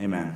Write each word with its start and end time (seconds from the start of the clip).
Amen. 0.00 0.34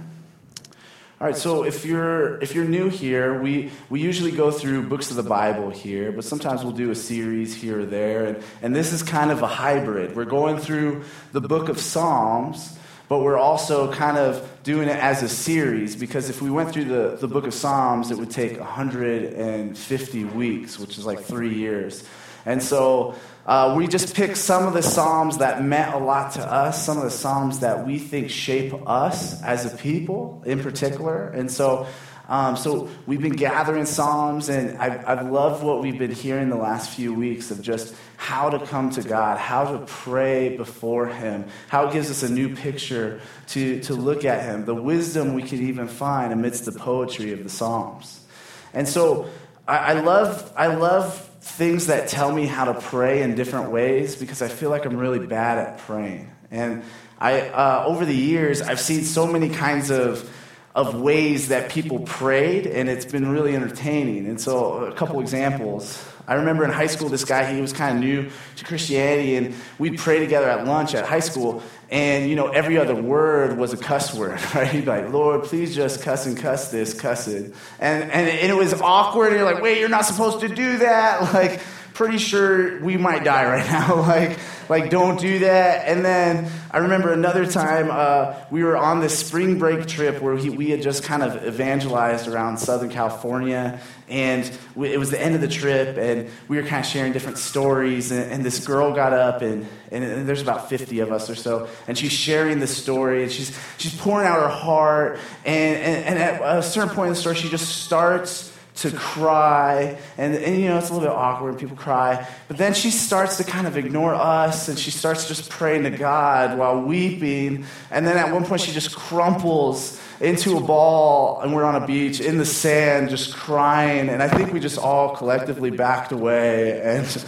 All 1.20 1.26
right, 1.26 1.36
so 1.36 1.64
if 1.64 1.86
you're 1.86 2.38
if 2.42 2.54
you're 2.54 2.66
new 2.66 2.90
here, 2.90 3.40
we, 3.40 3.70
we 3.88 3.98
usually 3.98 4.30
go 4.30 4.50
through 4.50 4.88
books 4.88 5.08
of 5.08 5.16
the 5.16 5.22
Bible 5.22 5.70
here, 5.70 6.12
but 6.12 6.22
sometimes 6.24 6.62
we'll 6.62 6.74
do 6.74 6.90
a 6.90 6.94
series 6.94 7.54
here 7.54 7.80
or 7.80 7.86
there, 7.86 8.26
and, 8.26 8.42
and 8.60 8.76
this 8.76 8.92
is 8.92 9.02
kind 9.02 9.30
of 9.30 9.40
a 9.40 9.46
hybrid. 9.46 10.14
We're 10.14 10.26
going 10.26 10.58
through 10.58 11.04
the 11.32 11.40
book 11.40 11.70
of 11.70 11.80
Psalms, 11.80 12.76
but 13.08 13.20
we're 13.20 13.38
also 13.38 13.90
kind 13.90 14.18
of 14.18 14.46
doing 14.64 14.88
it 14.88 14.96
as 14.96 15.22
a 15.22 15.28
series 15.30 15.96
because 15.96 16.28
if 16.28 16.42
we 16.42 16.50
went 16.50 16.70
through 16.70 16.84
the, 16.84 17.16
the 17.18 17.28
book 17.28 17.46
of 17.46 17.54
Psalms, 17.54 18.10
it 18.10 18.18
would 18.18 18.30
take 18.30 18.58
150 18.58 20.24
weeks, 20.24 20.78
which 20.78 20.98
is 20.98 21.06
like 21.06 21.20
three 21.20 21.54
years. 21.54 22.04
And 22.46 22.62
so 22.62 23.14
uh, 23.46 23.74
we 23.76 23.86
just 23.86 24.14
picked 24.14 24.38
some 24.38 24.66
of 24.66 24.72
the 24.72 24.82
Psalms 24.82 25.38
that 25.38 25.62
meant 25.62 25.94
a 25.94 25.98
lot 25.98 26.32
to 26.32 26.42
us, 26.42 26.84
some 26.84 26.96
of 26.96 27.04
the 27.04 27.10
Psalms 27.10 27.60
that 27.60 27.86
we 27.86 27.98
think 27.98 28.30
shape 28.30 28.72
us 28.86 29.42
as 29.42 29.72
a 29.72 29.76
people 29.76 30.42
in 30.46 30.62
particular. 30.62 31.28
And 31.28 31.50
so, 31.50 31.86
um, 32.26 32.56
so 32.56 32.88
we've 33.06 33.20
been 33.20 33.36
gathering 33.36 33.84
Psalms, 33.84 34.48
and 34.48 34.78
I've, 34.78 35.06
I've 35.06 35.30
loved 35.30 35.62
what 35.62 35.82
we've 35.82 35.98
been 35.98 36.10
hearing 36.10 36.48
the 36.48 36.56
last 36.56 36.88
few 36.88 37.12
weeks 37.12 37.50
of 37.50 37.60
just 37.60 37.94
how 38.16 38.48
to 38.48 38.64
come 38.64 38.88
to 38.90 39.02
God, 39.02 39.36
how 39.36 39.72
to 39.72 39.84
pray 39.84 40.56
before 40.56 41.06
Him, 41.06 41.46
how 41.68 41.88
it 41.88 41.92
gives 41.92 42.10
us 42.10 42.22
a 42.22 42.30
new 42.30 42.56
picture 42.56 43.20
to, 43.48 43.80
to 43.80 43.94
look 43.94 44.24
at 44.24 44.42
Him, 44.42 44.64
the 44.64 44.74
wisdom 44.74 45.34
we 45.34 45.42
can 45.42 45.60
even 45.60 45.86
find 45.86 46.32
amidst 46.32 46.64
the 46.64 46.72
poetry 46.72 47.32
of 47.32 47.42
the 47.42 47.50
Psalms. 47.50 48.24
And 48.72 48.88
so 48.88 49.28
I, 49.68 49.76
I 49.76 49.92
love, 50.00 50.50
I 50.56 50.68
love 50.68 51.30
things 51.44 51.88
that 51.88 52.08
tell 52.08 52.32
me 52.32 52.46
how 52.46 52.64
to 52.64 52.74
pray 52.74 53.20
in 53.20 53.34
different 53.34 53.70
ways 53.70 54.16
because 54.16 54.40
I 54.40 54.48
feel 54.48 54.70
like 54.70 54.86
I'm 54.86 54.96
really 54.96 55.24
bad 55.24 55.58
at 55.58 55.78
praying. 55.78 56.30
And 56.50 56.82
I, 57.18 57.42
uh, 57.42 57.84
over 57.86 58.06
the 58.06 58.14
years, 58.14 58.62
I've 58.62 58.80
seen 58.80 59.02
so 59.02 59.26
many 59.26 59.50
kinds 59.50 59.90
of, 59.90 60.28
of 60.74 61.00
ways 61.00 61.48
that 61.48 61.70
people 61.70 62.00
prayed, 62.00 62.66
and 62.66 62.88
it's 62.88 63.04
been 63.04 63.28
really 63.28 63.54
entertaining. 63.54 64.26
And 64.26 64.40
so, 64.40 64.86
a 64.86 64.92
couple 64.94 65.20
examples. 65.20 66.02
I 66.26 66.34
remember 66.34 66.64
in 66.64 66.70
high 66.70 66.86
school, 66.86 67.10
this 67.10 67.24
guy, 67.24 67.52
he 67.52 67.60
was 67.60 67.74
kind 67.74 67.98
of 67.98 68.02
new 68.02 68.30
to 68.56 68.64
Christianity, 68.64 69.36
and 69.36 69.54
we'd 69.78 69.98
pray 69.98 70.20
together 70.20 70.48
at 70.48 70.66
lunch 70.66 70.94
at 70.94 71.04
high 71.04 71.20
school, 71.20 71.62
and, 71.90 72.28
you 72.28 72.36
know, 72.36 72.48
every 72.48 72.78
other 72.78 72.94
word 72.94 73.58
was 73.58 73.72
a 73.72 73.76
cuss 73.76 74.14
word, 74.14 74.40
right? 74.54 74.68
He'd 74.68 74.80
be 74.80 74.86
like, 74.86 75.12
Lord, 75.12 75.44
please 75.44 75.74
just 75.74 76.02
cuss 76.02 76.26
and 76.26 76.36
cuss 76.36 76.70
this, 76.70 76.94
cuss 76.94 77.28
it. 77.28 77.54
And, 77.78 78.02
and, 78.04 78.28
and 78.28 78.50
it 78.50 78.56
was 78.56 78.80
awkward, 78.80 79.28
and 79.28 79.36
you're 79.36 79.52
like, 79.52 79.62
wait, 79.62 79.78
you're 79.78 79.88
not 79.88 80.04
supposed 80.06 80.40
to 80.40 80.48
do 80.48 80.78
that. 80.78 81.32
Like, 81.34 81.60
pretty 81.94 82.18
sure 82.18 82.80
we 82.80 82.96
might 82.96 83.24
die 83.24 83.44
right 83.44 83.66
now. 83.66 83.96
like, 84.00 84.38
like 84.68 84.90
don't 84.90 85.20
do 85.20 85.40
that. 85.40 85.88
And 85.88 86.04
then 86.04 86.50
I 86.70 86.78
remember 86.78 87.12
another 87.12 87.46
time 87.46 87.88
uh, 87.90 88.34
we 88.50 88.62
were 88.62 88.76
on 88.76 89.00
this 89.00 89.18
spring 89.18 89.58
break 89.58 89.86
trip 89.86 90.20
where 90.20 90.36
he, 90.36 90.50
we 90.50 90.70
had 90.70 90.82
just 90.82 91.04
kind 91.04 91.22
of 91.22 91.44
evangelized 91.46 92.28
around 92.28 92.58
Southern 92.58 92.90
California, 92.90 93.80
and 94.08 94.50
we, 94.74 94.92
it 94.92 94.98
was 94.98 95.10
the 95.10 95.20
end 95.20 95.34
of 95.34 95.40
the 95.40 95.48
trip, 95.48 95.96
and 95.96 96.30
we 96.48 96.56
were 96.56 96.62
kind 96.62 96.84
of 96.84 96.90
sharing 96.90 97.12
different 97.12 97.38
stories. 97.38 98.10
And, 98.10 98.30
and 98.32 98.44
this 98.44 98.66
girl 98.66 98.94
got 98.94 99.12
up, 99.12 99.42
and, 99.42 99.66
and, 99.90 100.04
and, 100.04 100.28
there's 100.28 100.42
about 100.42 100.68
50 100.68 101.00
of 101.00 101.12
us 101.12 101.28
or 101.30 101.34
so, 101.34 101.68
and 101.86 101.96
she's 101.96 102.12
sharing 102.12 102.60
the 102.60 102.66
story, 102.66 103.22
and 103.22 103.32
she's 103.32 103.58
she's 103.78 103.94
pouring 103.98 104.26
out 104.26 104.40
her 104.40 104.48
heart. 104.48 105.18
And, 105.44 105.76
and, 105.76 106.04
and 106.04 106.18
at 106.18 106.58
a 106.58 106.62
certain 106.62 106.94
point 106.94 107.08
in 107.08 107.14
the 107.14 107.20
story, 107.20 107.36
she 107.36 107.48
just 107.48 107.84
starts 107.84 108.53
to 108.76 108.90
cry. 108.90 109.98
And, 110.18 110.34
and, 110.34 110.60
you 110.60 110.68
know, 110.68 110.78
it's 110.78 110.90
a 110.90 110.94
little 110.94 111.08
bit 111.08 111.16
awkward 111.16 111.50
when 111.50 111.58
people 111.58 111.76
cry. 111.76 112.26
But 112.48 112.56
then 112.56 112.74
she 112.74 112.90
starts 112.90 113.36
to 113.36 113.44
kind 113.44 113.66
of 113.66 113.76
ignore 113.76 114.14
us 114.14 114.68
and 114.68 114.78
she 114.78 114.90
starts 114.90 115.28
just 115.28 115.48
praying 115.48 115.84
to 115.84 115.90
God 115.90 116.58
while 116.58 116.80
weeping. 116.80 117.66
And 117.90 118.06
then 118.06 118.16
at 118.16 118.32
one 118.32 118.44
point, 118.44 118.62
she 118.62 118.72
just 118.72 118.94
crumples 118.96 120.00
into 120.20 120.56
a 120.56 120.60
ball 120.60 121.40
and 121.40 121.54
we're 121.54 121.64
on 121.64 121.80
a 121.80 121.86
beach 121.86 122.20
in 122.20 122.38
the 122.38 122.46
sand 122.46 123.10
just 123.10 123.34
crying. 123.34 124.08
And 124.08 124.22
I 124.22 124.28
think 124.28 124.52
we 124.52 124.58
just 124.58 124.78
all 124.78 125.14
collectively 125.14 125.70
backed 125.70 126.10
away 126.10 126.80
and 126.82 127.24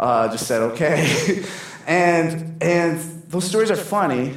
uh, 0.00 0.28
just 0.28 0.46
said, 0.46 0.62
okay. 0.72 1.44
and, 1.86 2.62
and 2.62 2.98
those 3.28 3.44
stories 3.44 3.70
are 3.70 3.76
funny 3.76 4.36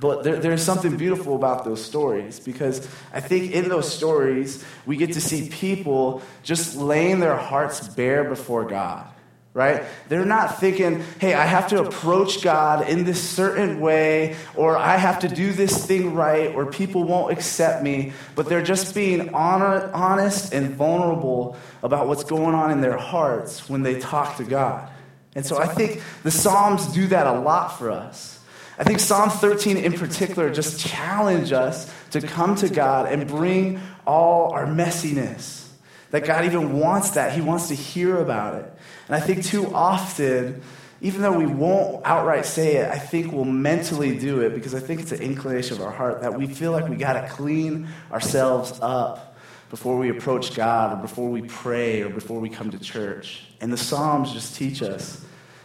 but 0.00 0.24
there, 0.24 0.36
there's 0.36 0.62
something 0.62 0.96
beautiful 0.96 1.36
about 1.36 1.64
those 1.64 1.84
stories 1.84 2.40
because 2.40 2.88
I 3.12 3.20
think 3.20 3.52
in 3.52 3.68
those 3.68 3.92
stories, 3.92 4.64
we 4.86 4.96
get 4.96 5.12
to 5.12 5.20
see 5.20 5.48
people 5.50 6.22
just 6.42 6.76
laying 6.76 7.20
their 7.20 7.36
hearts 7.36 7.86
bare 7.86 8.24
before 8.24 8.64
God, 8.64 9.06
right? 9.52 9.82
They're 10.08 10.24
not 10.24 10.58
thinking, 10.58 11.04
hey, 11.18 11.34
I 11.34 11.44
have 11.44 11.68
to 11.68 11.82
approach 11.82 12.42
God 12.42 12.88
in 12.88 13.04
this 13.04 13.22
certain 13.22 13.80
way, 13.80 14.36
or 14.56 14.78
I 14.78 14.96
have 14.96 15.18
to 15.20 15.28
do 15.28 15.52
this 15.52 15.86
thing 15.86 16.14
right, 16.14 16.54
or 16.54 16.66
people 16.66 17.04
won't 17.04 17.32
accept 17.32 17.82
me. 17.82 18.12
But 18.34 18.46
they're 18.46 18.62
just 18.62 18.94
being 18.94 19.34
honest 19.34 20.54
and 20.54 20.74
vulnerable 20.74 21.58
about 21.82 22.08
what's 22.08 22.24
going 22.24 22.54
on 22.54 22.70
in 22.70 22.80
their 22.80 22.96
hearts 22.96 23.68
when 23.68 23.82
they 23.82 24.00
talk 24.00 24.38
to 24.38 24.44
God. 24.44 24.88
And 25.34 25.44
so 25.44 25.58
I 25.58 25.66
think 25.66 26.02
the 26.22 26.30
Psalms 26.30 26.86
do 26.88 27.06
that 27.08 27.26
a 27.26 27.38
lot 27.38 27.78
for 27.78 27.90
us. 27.90 28.39
I 28.80 28.82
think 28.82 28.98
Psalm 28.98 29.28
13 29.28 29.76
in 29.76 29.92
particular 29.92 30.50
just 30.50 30.80
challenge 30.80 31.52
us 31.52 31.92
to 32.12 32.22
come 32.22 32.54
to 32.56 32.68
God 32.70 33.12
and 33.12 33.28
bring 33.28 33.78
all 34.06 34.54
our 34.54 34.64
messiness. 34.64 35.68
That 36.12 36.24
God 36.24 36.46
even 36.46 36.78
wants 36.78 37.10
that. 37.10 37.34
He 37.34 37.42
wants 37.42 37.68
to 37.68 37.74
hear 37.74 38.16
about 38.16 38.54
it. 38.54 38.72
And 39.06 39.14
I 39.14 39.20
think 39.20 39.44
too 39.44 39.70
often, 39.74 40.62
even 41.02 41.20
though 41.20 41.36
we 41.36 41.44
won't 41.44 42.06
outright 42.06 42.46
say 42.46 42.76
it, 42.76 42.90
I 42.90 42.98
think 42.98 43.32
we'll 43.32 43.44
mentally 43.44 44.18
do 44.18 44.40
it 44.40 44.54
because 44.54 44.74
I 44.74 44.80
think 44.80 45.02
it's 45.02 45.12
an 45.12 45.20
inclination 45.20 45.76
of 45.76 45.82
our 45.82 45.92
heart 45.92 46.22
that 46.22 46.38
we 46.38 46.46
feel 46.46 46.72
like 46.72 46.88
we 46.88 46.96
got 46.96 47.20
to 47.20 47.28
clean 47.28 47.86
ourselves 48.10 48.78
up 48.80 49.36
before 49.68 49.98
we 49.98 50.08
approach 50.08 50.54
God 50.54 50.98
or 50.98 51.02
before 51.02 51.28
we 51.28 51.42
pray 51.42 52.00
or 52.00 52.08
before 52.08 52.40
we 52.40 52.48
come 52.48 52.70
to 52.70 52.78
church. 52.78 53.42
And 53.60 53.70
the 53.70 53.76
Psalms 53.76 54.32
just 54.32 54.56
teach 54.56 54.82
us 54.82 55.22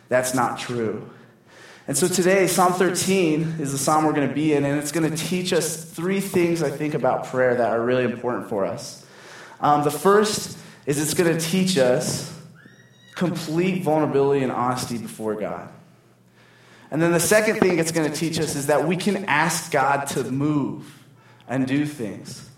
that's 0.09 0.35
not 0.35 0.59
true. 0.59 1.09
And 1.87 1.95
so 1.95 2.07
today, 2.07 2.47
Psalm 2.47 2.73
13 2.73 3.57
is 3.59 3.71
the 3.71 3.77
psalm 3.77 4.05
we're 4.05 4.13
going 4.13 4.27
to 4.27 4.33
be 4.33 4.53
in, 4.53 4.65
and 4.65 4.79
it's 4.79 4.91
going 4.91 5.07
to 5.09 5.15
teach 5.15 5.53
us 5.53 5.85
three 5.85 6.19
things, 6.19 6.63
I 6.63 6.71
think, 6.71 6.95
about 6.95 7.25
prayer 7.25 7.53
that 7.53 7.69
are 7.69 7.81
really 7.81 8.05
important 8.05 8.49
for 8.49 8.65
us. 8.65 9.05
Um, 9.61 9.83
the 9.83 9.91
first 9.91 10.57
is 10.87 10.99
it's 10.99 11.13
going 11.13 11.37
to 11.37 11.39
teach 11.39 11.77
us 11.77 12.35
complete 13.13 13.83
vulnerability 13.83 14.41
and 14.41 14.51
honesty 14.51 14.97
before 14.97 15.35
God. 15.35 15.69
And 16.89 17.01
then 17.01 17.11
the 17.11 17.19
second 17.19 17.59
thing 17.59 17.77
it's 17.77 17.91
going 17.91 18.11
to 18.11 18.15
teach 18.17 18.39
us 18.39 18.55
is 18.55 18.67
that 18.67 18.87
we 18.87 18.97
can 18.97 19.25
ask 19.25 19.71
God 19.71 20.07
to 20.09 20.23
move 20.23 21.03
and 21.47 21.67
do 21.67 21.85
things. 21.85 22.49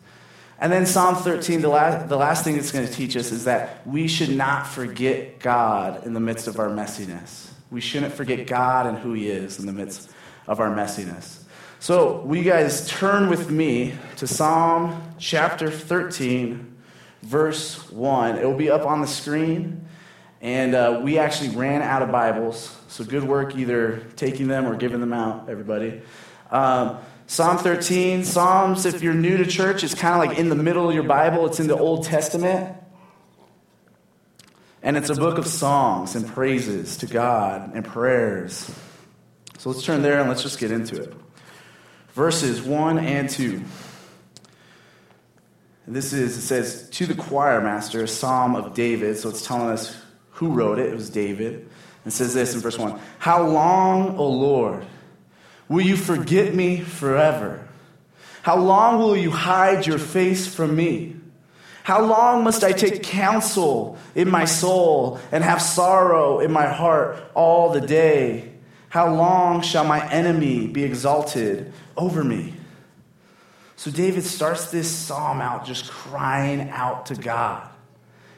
And 0.59 0.71
then 0.71 0.85
Psalm 0.85 1.15
13, 1.15 1.61
the 1.61 1.69
last, 1.69 2.07
the 2.07 2.17
last 2.17 2.45
thing 2.45 2.55
it's 2.55 2.71
going 2.71 2.87
to 2.87 2.93
teach 2.93 3.17
us 3.17 3.31
is 3.31 3.43
that 3.43 3.85
we 3.85 4.07
should 4.07 4.29
not 4.29 4.67
forget 4.67 5.39
God 5.39 6.05
in 6.05 6.13
the 6.13 6.19
midst 6.19 6.47
of 6.47 6.59
our 6.59 6.69
messiness. 6.69 7.51
We 7.69 7.81
shouldn't 7.81 8.13
forget 8.13 8.47
God 8.47 8.87
and 8.87 8.97
who 8.97 9.13
He 9.13 9.29
is 9.29 9.59
in 9.59 9.65
the 9.65 9.73
midst 9.73 10.09
of 10.47 10.59
our 10.59 10.73
messiness. 10.73 11.43
So, 11.79 12.21
will 12.21 12.37
you 12.37 12.43
guys 12.43 12.87
turn 12.87 13.29
with 13.29 13.51
me 13.51 13.93
to 14.15 14.25
Psalm 14.25 15.13
chapter 15.19 15.69
13, 15.69 16.75
verse 17.21 17.91
1. 17.91 18.37
It 18.37 18.45
will 18.45 18.57
be 18.57 18.69
up 18.69 18.85
on 18.85 19.01
the 19.01 19.07
screen. 19.07 19.85
And 20.41 20.75
uh, 20.75 21.01
we 21.03 21.17
actually 21.17 21.49
ran 21.49 21.81
out 21.81 22.01
of 22.01 22.11
Bibles. 22.11 22.75
So, 22.87 23.03
good 23.03 23.23
work 23.23 23.55
either 23.55 23.97
taking 24.15 24.47
them 24.47 24.65
or 24.65 24.75
giving 24.75 24.99
them 24.99 25.13
out, 25.13 25.49
everybody. 25.49 26.01
Um, 26.51 26.97
Psalm 27.27 27.57
13. 27.57 28.23
Psalms, 28.23 28.85
if 28.85 29.01
you're 29.01 29.13
new 29.13 29.37
to 29.37 29.45
church, 29.45 29.83
it's 29.83 29.93
kind 29.93 30.15
of 30.15 30.27
like 30.27 30.39
in 30.39 30.49
the 30.49 30.55
middle 30.55 30.87
of 30.87 30.95
your 30.95 31.03
Bible, 31.03 31.45
it's 31.45 31.59
in 31.59 31.67
the 31.67 31.77
Old 31.77 32.05
Testament. 32.05 32.75
And 34.83 34.95
it's 34.95 35.09
a 35.09 35.15
book 35.15 35.37
of 35.37 35.47
songs 35.47 36.15
and 36.15 36.27
praises 36.27 36.97
to 36.97 37.07
God 37.07 37.73
and 37.73 37.83
prayers. 37.83 38.71
So 39.57 39.69
let's 39.69 39.83
turn 39.83 40.03
there 40.03 40.19
and 40.19 40.29
let's 40.29 40.43
just 40.43 40.59
get 40.59 40.71
into 40.71 41.01
it. 41.01 41.13
Verses 42.13 42.61
1 42.61 42.99
and 42.99 43.29
2. 43.29 43.63
This 45.87 46.13
is, 46.13 46.37
it 46.37 46.41
says, 46.41 46.89
to 46.91 47.05
the 47.05 47.15
choir 47.15 47.61
master, 47.61 48.03
a 48.03 48.07
psalm 48.07 48.55
of 48.55 48.73
David. 48.73 49.17
So 49.17 49.29
it's 49.29 49.45
telling 49.45 49.69
us 49.69 49.95
who 50.31 50.51
wrote 50.51 50.79
it. 50.79 50.87
It 50.87 50.95
was 50.95 51.09
David. 51.09 51.69
And 52.03 52.13
says 52.13 52.33
this 52.33 52.53
in 52.53 52.61
verse 52.61 52.77
1 52.77 52.99
How 53.19 53.45
long, 53.45 54.17
O 54.17 54.29
Lord, 54.29 54.85
will 55.67 55.81
you 55.81 55.97
forget 55.97 56.53
me 56.53 56.79
forever? 56.79 57.67
How 58.43 58.57
long 58.57 58.99
will 58.99 59.17
you 59.17 59.31
hide 59.31 59.85
your 59.85 59.97
face 59.97 60.47
from 60.47 60.75
me? 60.75 61.16
How 61.87 62.03
long 62.03 62.43
must 62.43 62.65
I 62.65 62.73
take 62.73 63.01
counsel 63.01 63.97
in 64.13 64.29
my 64.29 64.43
soul 64.43 65.21
and 65.31 65.41
have 65.41 65.61
sorrow 65.61 66.41
in 66.41 66.51
my 66.51 66.67
heart 66.67 67.17
all 67.33 67.71
the 67.71 67.79
day? 67.79 68.51
How 68.89 69.15
long 69.15 69.61
shall 69.61 69.85
my 69.85 70.05
enemy 70.11 70.67
be 70.67 70.83
exalted 70.83 71.71
over 71.95 72.25
me? 72.25 72.53
So 73.77 73.89
David 73.89 74.25
starts 74.25 74.69
this 74.69 74.91
psalm 74.91 75.39
out 75.39 75.65
just 75.65 75.89
crying 75.89 76.69
out 76.71 77.05
to 77.05 77.15
God. 77.15 77.65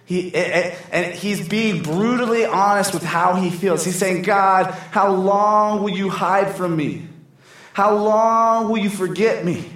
He, 0.05 0.31
and 0.35 1.15
he's 1.15 1.49
being 1.49 1.81
brutally 1.81 2.45
honest 2.45 2.93
with 2.93 3.03
how 3.03 3.33
he 3.33 3.49
feels. 3.49 3.83
He's 3.83 3.97
saying, 3.97 4.21
God, 4.21 4.65
how 4.91 5.11
long 5.11 5.81
will 5.81 5.89
you 5.89 6.09
hide 6.09 6.53
from 6.53 6.75
me? 6.75 7.07
How 7.73 7.95
long 7.95 8.69
will 8.69 8.77
you 8.77 8.91
forget 8.91 9.43
me? 9.43 9.71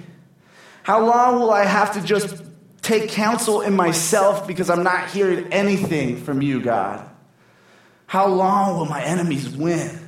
How 0.84 1.04
long 1.04 1.40
will 1.40 1.50
I 1.50 1.64
have 1.64 1.94
to 1.94 2.00
just 2.00 2.40
take 2.84 3.08
counsel 3.10 3.62
in 3.62 3.74
myself 3.74 4.46
because 4.46 4.70
I'm 4.70 4.84
not 4.84 5.10
hearing 5.10 5.52
anything 5.52 6.18
from 6.18 6.42
you, 6.42 6.60
God? 6.60 7.08
How 8.06 8.28
long 8.28 8.78
will 8.78 8.86
my 8.86 9.02
enemies 9.02 9.48
win? 9.48 9.98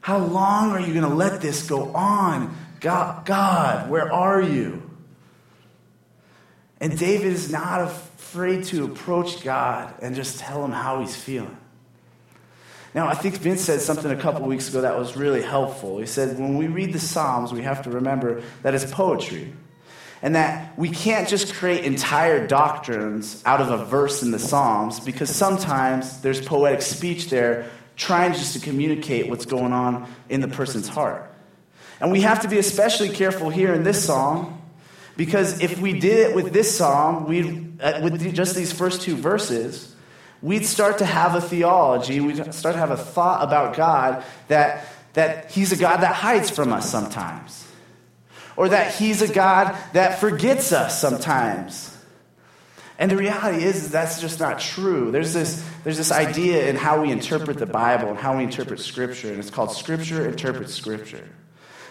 How 0.00 0.18
long 0.18 0.70
are 0.70 0.80
you 0.80 0.94
going 0.94 1.08
to 1.08 1.14
let 1.14 1.40
this 1.40 1.68
go 1.68 1.92
on? 1.94 2.56
God, 2.80 3.26
God, 3.26 3.90
where 3.90 4.12
are 4.12 4.40
you? 4.40 4.88
And 6.78 6.98
David 6.98 7.26
is 7.26 7.50
not 7.50 7.82
afraid 7.82 8.64
to 8.64 8.84
approach 8.84 9.42
God 9.42 9.94
and 10.00 10.14
just 10.14 10.38
tell 10.38 10.64
him 10.64 10.72
how 10.72 11.00
he's 11.00 11.16
feeling. 11.16 11.56
Now, 12.94 13.06
I 13.06 13.14
think 13.14 13.36
Vince 13.36 13.60
said 13.60 13.80
something 13.80 14.10
a 14.10 14.16
couple 14.16 14.46
weeks 14.46 14.68
ago 14.68 14.80
that 14.80 14.98
was 14.98 15.16
really 15.16 15.42
helpful. 15.42 15.98
He 15.98 16.06
said, 16.06 16.38
when 16.38 16.56
we 16.56 16.66
read 16.66 16.92
the 16.92 16.98
Psalms, 16.98 17.52
we 17.52 17.62
have 17.62 17.82
to 17.82 17.90
remember 17.90 18.42
that 18.62 18.74
it's 18.74 18.90
poetry. 18.90 19.52
And 20.22 20.34
that 20.34 20.78
we 20.78 20.90
can't 20.90 21.28
just 21.28 21.54
create 21.54 21.84
entire 21.84 22.46
doctrines 22.46 23.42
out 23.46 23.60
of 23.60 23.70
a 23.70 23.84
verse 23.84 24.22
in 24.22 24.30
the 24.30 24.38
Psalms 24.38 25.00
because 25.00 25.34
sometimes 25.34 26.20
there's 26.20 26.44
poetic 26.44 26.82
speech 26.82 27.30
there 27.30 27.70
trying 27.96 28.32
just 28.32 28.52
to 28.54 28.60
communicate 28.60 29.28
what's 29.28 29.46
going 29.46 29.72
on 29.72 30.10
in 30.28 30.40
the 30.40 30.48
person's 30.48 30.88
heart. 30.88 31.30
And 32.00 32.10
we 32.10 32.22
have 32.22 32.40
to 32.40 32.48
be 32.48 32.58
especially 32.58 33.10
careful 33.10 33.50
here 33.50 33.74
in 33.74 33.82
this 33.82 34.02
psalm 34.04 34.60
because 35.16 35.60
if 35.60 35.78
we 35.80 35.98
did 35.98 36.30
it 36.30 36.34
with 36.34 36.52
this 36.52 36.74
psalm, 36.74 37.26
we 37.26 37.66
uh, 37.80 38.00
with 38.02 38.34
just 38.34 38.54
these 38.54 38.72
first 38.72 39.02
two 39.02 39.16
verses, 39.16 39.94
we'd 40.42 40.64
start 40.64 40.98
to 40.98 41.04
have 41.04 41.34
a 41.34 41.40
theology, 41.40 42.20
we'd 42.20 42.54
start 42.54 42.74
to 42.74 42.78
have 42.78 42.90
a 42.90 42.96
thought 42.96 43.42
about 43.42 43.76
God 43.76 44.24
that, 44.48 44.86
that 45.12 45.50
He's 45.50 45.72
a 45.72 45.76
God 45.76 45.98
that 45.98 46.14
hides 46.14 46.50
from 46.50 46.72
us 46.72 46.90
sometimes, 46.90 47.69
or 48.60 48.68
that 48.68 48.94
He's 48.94 49.22
a 49.22 49.32
God 49.32 49.74
that 49.94 50.20
forgets 50.20 50.70
us 50.70 51.00
sometimes. 51.00 51.96
And 52.98 53.10
the 53.10 53.16
reality 53.16 53.64
is, 53.64 53.90
that's 53.90 54.20
just 54.20 54.38
not 54.38 54.60
true. 54.60 55.10
There's 55.10 55.32
this, 55.32 55.66
there's 55.82 55.96
this 55.96 56.12
idea 56.12 56.68
in 56.68 56.76
how 56.76 57.00
we 57.00 57.10
interpret 57.10 57.56
the 57.56 57.64
Bible 57.64 58.10
and 58.10 58.18
how 58.18 58.36
we 58.36 58.44
interpret 58.44 58.78
Scripture, 58.80 59.30
and 59.30 59.38
it's 59.38 59.48
called 59.48 59.72
Scripture 59.72 60.28
interprets 60.28 60.74
Scripture. 60.74 61.26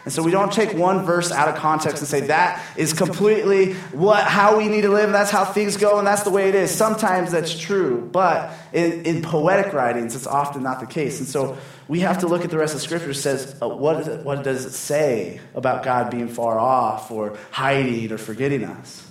And 0.06 0.14
so 0.14 0.24
we 0.24 0.32
don't 0.32 0.52
take 0.52 0.74
one 0.74 1.06
verse 1.06 1.32
out 1.32 1.50
of 1.50 1.56
context 1.56 2.00
and 2.00 2.08
say 2.08 2.22
that 2.22 2.66
is 2.78 2.94
completely 2.94 3.74
what 3.92 4.24
how 4.24 4.58
we 4.58 4.68
need 4.68 4.82
to 4.82 4.90
live, 4.90 5.06
and 5.06 5.14
that's 5.14 5.32
how 5.32 5.46
things 5.46 5.78
go, 5.78 5.98
and 5.98 6.08
that's 6.08 6.24
the 6.24 6.30
way 6.30 6.50
it 6.50 6.56
is. 6.56 6.72
Sometimes 6.72 7.32
that's 7.32 7.58
true, 7.58 8.10
but 8.12 8.52
in, 8.72 9.04
in 9.06 9.22
poetic 9.22 9.74
writings, 9.74 10.16
it's 10.16 10.28
often 10.28 10.64
not 10.64 10.80
the 10.80 10.88
case. 10.88 11.20
And 11.20 11.28
so 11.28 11.58
we 11.88 12.00
have 12.00 12.20
to 12.20 12.28
look 12.28 12.46
at 12.46 12.50
the 12.50 12.58
rest 12.58 12.76
of 12.76 12.82
Scripture. 12.82 13.14
Says 13.14 13.56
uh, 13.62 13.68
what, 13.68 14.08
it, 14.08 14.24
what 14.24 14.44
does 14.44 14.66
it 14.66 14.72
say 14.72 15.42
about 15.54 15.84
God 15.84 16.10
being 16.10 16.30
far 16.30 16.58
off, 16.58 17.12
or 17.12 17.38
hiding, 17.52 18.12
or 18.12 18.18
forgetting 18.18 18.64
us? 18.64 19.06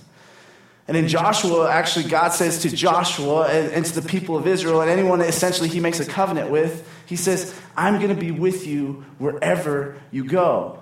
And 0.89 0.97
in 0.97 1.07
Joshua, 1.07 1.69
actually, 1.69 2.05
God 2.05 2.29
says 2.29 2.63
to 2.63 2.75
Joshua 2.75 3.47
and, 3.47 3.71
and, 3.73 3.85
to 3.85 4.01
the 4.01 4.09
people 4.09 4.35
of 4.35 4.47
Israel 4.47 4.81
and 4.81 4.89
anyone 4.89 5.19
that 5.19 5.29
essentially 5.29 5.69
he 5.69 5.79
makes 5.79 5.99
a 5.99 6.05
covenant 6.05 6.49
with, 6.49 6.83
he 7.05 7.15
says, 7.15 7.53
I'm 7.77 7.97
going 7.97 8.09
to 8.09 8.19
be 8.19 8.31
with 8.31 8.65
you 8.65 9.05
wherever 9.19 10.01
you 10.09 10.23
go. 10.23 10.78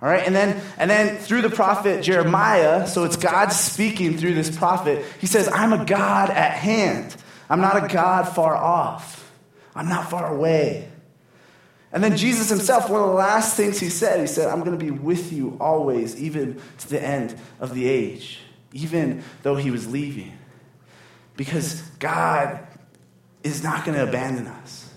All 0.00 0.08
right, 0.08 0.24
and 0.24 0.34
then 0.34 0.60
and 0.76 0.88
then 0.88 1.16
through 1.16 1.42
the 1.42 1.50
prophet 1.50 2.02
Jeremiah, 2.02 2.86
so 2.86 3.04
it's 3.04 3.16
God 3.16 3.48
speaking 3.48 4.16
through 4.16 4.34
this 4.34 4.56
prophet. 4.56 5.04
He 5.20 5.26
says, 5.26 5.48
"I'm 5.52 5.72
a 5.72 5.84
God 5.84 6.30
at 6.30 6.52
hand. 6.52 7.16
I'm 7.50 7.60
not 7.60 7.84
a 7.84 7.88
God 7.92 8.28
far 8.28 8.54
off. 8.54 9.32
I'm 9.74 9.88
not 9.88 10.08
far 10.08 10.32
away." 10.32 10.88
And 11.90 12.04
then 12.04 12.16
Jesus 12.16 12.50
himself, 12.50 12.90
one 12.90 13.00
of 13.00 13.08
the 13.08 13.14
last 13.14 13.56
things 13.56 13.80
he 13.80 13.88
said, 13.88 14.20
he 14.20 14.26
said, 14.26 14.48
"I'm 14.48 14.60
going 14.60 14.78
to 14.78 14.84
be 14.84 14.90
with 14.90 15.32
you 15.32 15.56
always, 15.60 16.20
even 16.20 16.60
to 16.78 16.88
the 16.88 17.02
end 17.02 17.34
of 17.60 17.74
the 17.74 17.88
age." 17.88 18.40
even 18.72 19.22
though 19.42 19.56
he 19.56 19.70
was 19.70 19.90
leaving. 19.90 20.36
Because 21.36 21.82
God 21.98 22.66
is 23.42 23.62
not 23.62 23.84
going 23.84 23.96
to 23.96 24.08
abandon 24.08 24.46
us, 24.46 24.92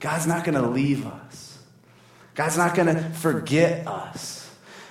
God's 0.00 0.26
not 0.26 0.44
going 0.44 0.60
to 0.60 0.68
leave 0.68 1.06
us, 1.06 1.58
God's 2.34 2.56
not 2.56 2.74
going 2.74 2.94
to 2.94 3.02
forget 3.10 3.86
us. 3.86 4.37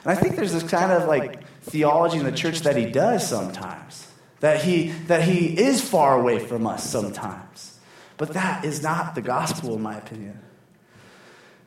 And 0.07 0.17
I 0.17 0.21
think 0.21 0.37
there's 0.37 0.53
this 0.53 0.63
kind 0.63 0.93
of 0.93 1.05
like 1.05 1.45
theology 1.63 2.17
in 2.17 2.23
the 2.23 2.31
church 2.31 2.61
that 2.61 2.77
he 2.77 2.85
does 2.85 3.27
sometimes. 3.27 4.09
That 4.39 4.63
he, 4.63 4.91
that 5.07 5.21
he 5.21 5.47
is 5.47 5.81
far 5.81 6.17
away 6.17 6.39
from 6.39 6.65
us 6.65 6.89
sometimes. 6.89 7.77
But 8.15 8.33
that 8.33 8.63
is 8.63 8.81
not 8.81 9.15
the 9.15 9.21
gospel, 9.21 9.75
in 9.75 9.81
my 9.81 9.97
opinion. 9.97 10.39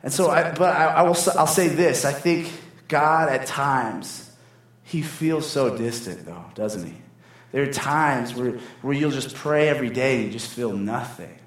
And 0.01 0.11
so, 0.11 0.31
I, 0.31 0.53
but 0.53 0.75
I, 0.75 0.85
I 0.85 1.01
will, 1.03 1.15
I'll 1.37 1.45
say 1.45 1.67
this 1.67 2.03
I 2.03 2.13
think 2.13 2.51
God 2.87 3.29
at 3.29 3.45
times 3.45 4.35
he 4.85 5.03
feels 5.03 5.47
so 5.47 5.77
distant, 5.77 6.25
though, 6.25 6.45
doesn't 6.55 6.87
he? 6.87 6.95
There 7.51 7.61
are 7.61 7.71
times 7.71 8.33
where, 8.33 8.57
where 8.81 8.95
you'll 8.95 9.11
just 9.11 9.35
pray 9.35 9.69
every 9.69 9.91
day 9.91 10.15
and 10.15 10.25
you 10.25 10.31
just 10.31 10.51
feel 10.51 10.73
nothing. 10.73 11.37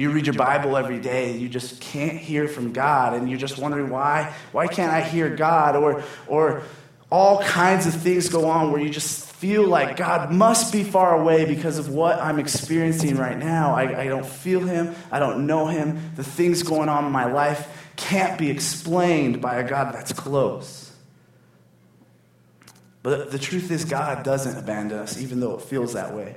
You 0.00 0.08
read 0.08 0.26
your 0.26 0.34
Bible 0.34 0.78
every 0.78 0.98
day 0.98 1.30
and 1.30 1.42
you 1.42 1.48
just 1.50 1.78
can't 1.78 2.16
hear 2.16 2.48
from 2.48 2.72
God 2.72 3.12
and 3.12 3.28
you're 3.28 3.38
just 3.38 3.58
wondering 3.58 3.90
why, 3.90 4.34
why 4.50 4.66
can't 4.66 4.90
I 4.90 5.02
hear 5.02 5.28
God? 5.28 5.76
Or, 5.76 6.02
or 6.26 6.62
all 7.10 7.42
kinds 7.42 7.86
of 7.86 7.94
things 7.94 8.30
go 8.30 8.48
on 8.48 8.72
where 8.72 8.80
you 8.80 8.88
just 8.88 9.26
feel 9.26 9.66
like 9.66 9.98
God 9.98 10.32
must 10.32 10.72
be 10.72 10.84
far 10.84 11.20
away 11.20 11.44
because 11.44 11.76
of 11.76 11.90
what 11.90 12.18
I'm 12.18 12.38
experiencing 12.38 13.18
right 13.18 13.36
now. 13.36 13.74
I, 13.74 14.04
I 14.04 14.08
don't 14.08 14.24
feel 14.24 14.60
Him, 14.60 14.94
I 15.12 15.18
don't 15.18 15.46
know 15.46 15.66
Him. 15.66 16.12
The 16.16 16.24
things 16.24 16.62
going 16.62 16.88
on 16.88 17.04
in 17.04 17.12
my 17.12 17.30
life 17.30 17.68
can't 17.96 18.38
be 18.38 18.48
explained 18.48 19.42
by 19.42 19.56
a 19.56 19.68
God 19.68 19.92
that's 19.92 20.14
close. 20.14 20.96
But 23.02 23.30
the 23.30 23.38
truth 23.38 23.70
is, 23.70 23.84
God 23.84 24.24
doesn't 24.24 24.56
abandon 24.56 24.98
us, 24.98 25.20
even 25.20 25.40
though 25.40 25.56
it 25.56 25.60
feels 25.60 25.92
that 25.92 26.14
way. 26.14 26.36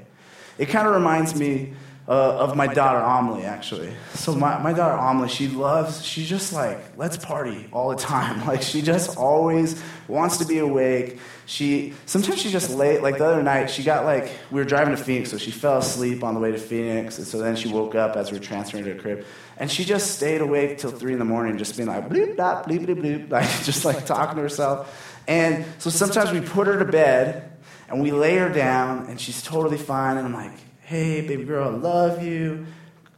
It 0.57 0.65
kind 0.65 0.85
of 0.85 0.93
reminds 0.93 1.33
me 1.33 1.73
uh, 2.07 2.11
of 2.11 2.55
my 2.55 2.67
daughter 2.67 2.99
Amelie, 2.99 3.45
actually. 3.45 3.93
So 4.13 4.35
my, 4.35 4.57
my 4.61 4.73
daughter 4.73 4.97
Amelie, 4.97 5.29
she 5.29 5.47
loves, 5.47 6.03
she's 6.03 6.27
just 6.27 6.51
like, 6.51 6.79
let's 6.97 7.17
party 7.17 7.67
all 7.71 7.89
the 7.89 7.95
time. 7.95 8.33
Like 8.53 8.61
she 8.61 8.81
just 8.81 9.17
always 9.17 9.81
wants 10.07 10.37
to 10.37 10.45
be 10.45 10.59
awake. 10.59 11.19
She 11.45 11.93
sometimes 12.05 12.41
she's 12.41 12.51
just 12.51 12.69
late. 12.69 13.01
Like 13.01 13.17
the 13.17 13.25
other 13.25 13.41
night, 13.41 13.69
she 13.69 13.83
got 13.83 14.05
like 14.05 14.31
we 14.51 14.59
were 14.59 14.65
driving 14.65 14.95
to 14.95 15.01
Phoenix, 15.01 15.31
so 15.31 15.37
she 15.37 15.49
fell 15.49 15.77
asleep 15.77 16.23
on 16.23 16.33
the 16.33 16.39
way 16.39 16.51
to 16.51 16.57
Phoenix, 16.57 17.17
and 17.17 17.25
so 17.25 17.39
then 17.39 17.55
she 17.55 17.69
woke 17.69 17.95
up 17.95 18.15
as 18.15 18.31
we 18.31 18.37
were 18.37 18.43
transferring 18.43 18.83
to 18.83 18.93
her 18.93 18.99
crib, 18.99 19.25
and 19.57 19.71
she 19.71 19.85
just 19.85 20.15
stayed 20.15 20.41
awake 20.41 20.77
till 20.77 20.91
three 20.91 21.13
in 21.13 21.19
the 21.19 21.25
morning, 21.25 21.57
just 21.57 21.77
being 21.77 21.87
like 21.87 22.09
bloop 22.09 22.35
bloop 22.35 22.65
bloop 22.65 23.01
bleep, 23.01 23.29
like 23.31 23.49
just 23.63 23.85
like 23.85 24.05
talking 24.05 24.35
to 24.35 24.41
herself. 24.41 25.13
And 25.27 25.65
so 25.79 25.89
sometimes 25.89 26.31
we 26.31 26.41
put 26.41 26.67
her 26.67 26.77
to 26.79 26.85
bed 26.85 27.51
and 27.89 28.01
we 28.01 28.11
lay 28.11 28.37
her 28.37 28.49
down 28.49 29.07
and 29.07 29.19
she's 29.19 29.41
totally 29.41 29.77
fine. 29.77 30.17
And 30.17 30.27
I'm 30.27 30.33
like, 30.33 30.51
hey, 30.85 31.21
baby 31.21 31.45
girl, 31.45 31.69
I 31.69 31.71
love 31.71 32.23
you. 32.23 32.65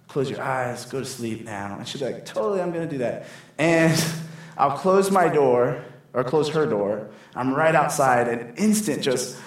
Close 0.07 0.29
your 0.29 0.41
eyes, 0.41 0.85
go 0.85 0.99
to 0.99 1.05
sleep 1.05 1.45
now. 1.45 1.77
And 1.77 1.87
she's 1.87 2.01
like, 2.01 2.25
totally, 2.25 2.61
I'm 2.61 2.71
going 2.71 2.87
to 2.87 2.91
do 2.91 2.99
that. 2.99 3.25
And 3.57 4.03
I'll 4.57 4.77
close 4.77 5.11
my 5.11 5.27
door 5.27 5.83
or 6.13 6.23
close 6.23 6.49
her 6.49 6.65
door. 6.65 7.09
I'm 7.35 7.53
right 7.53 7.75
outside 7.75 8.27
and 8.27 8.57
instant 8.57 9.01
just, 9.01 9.37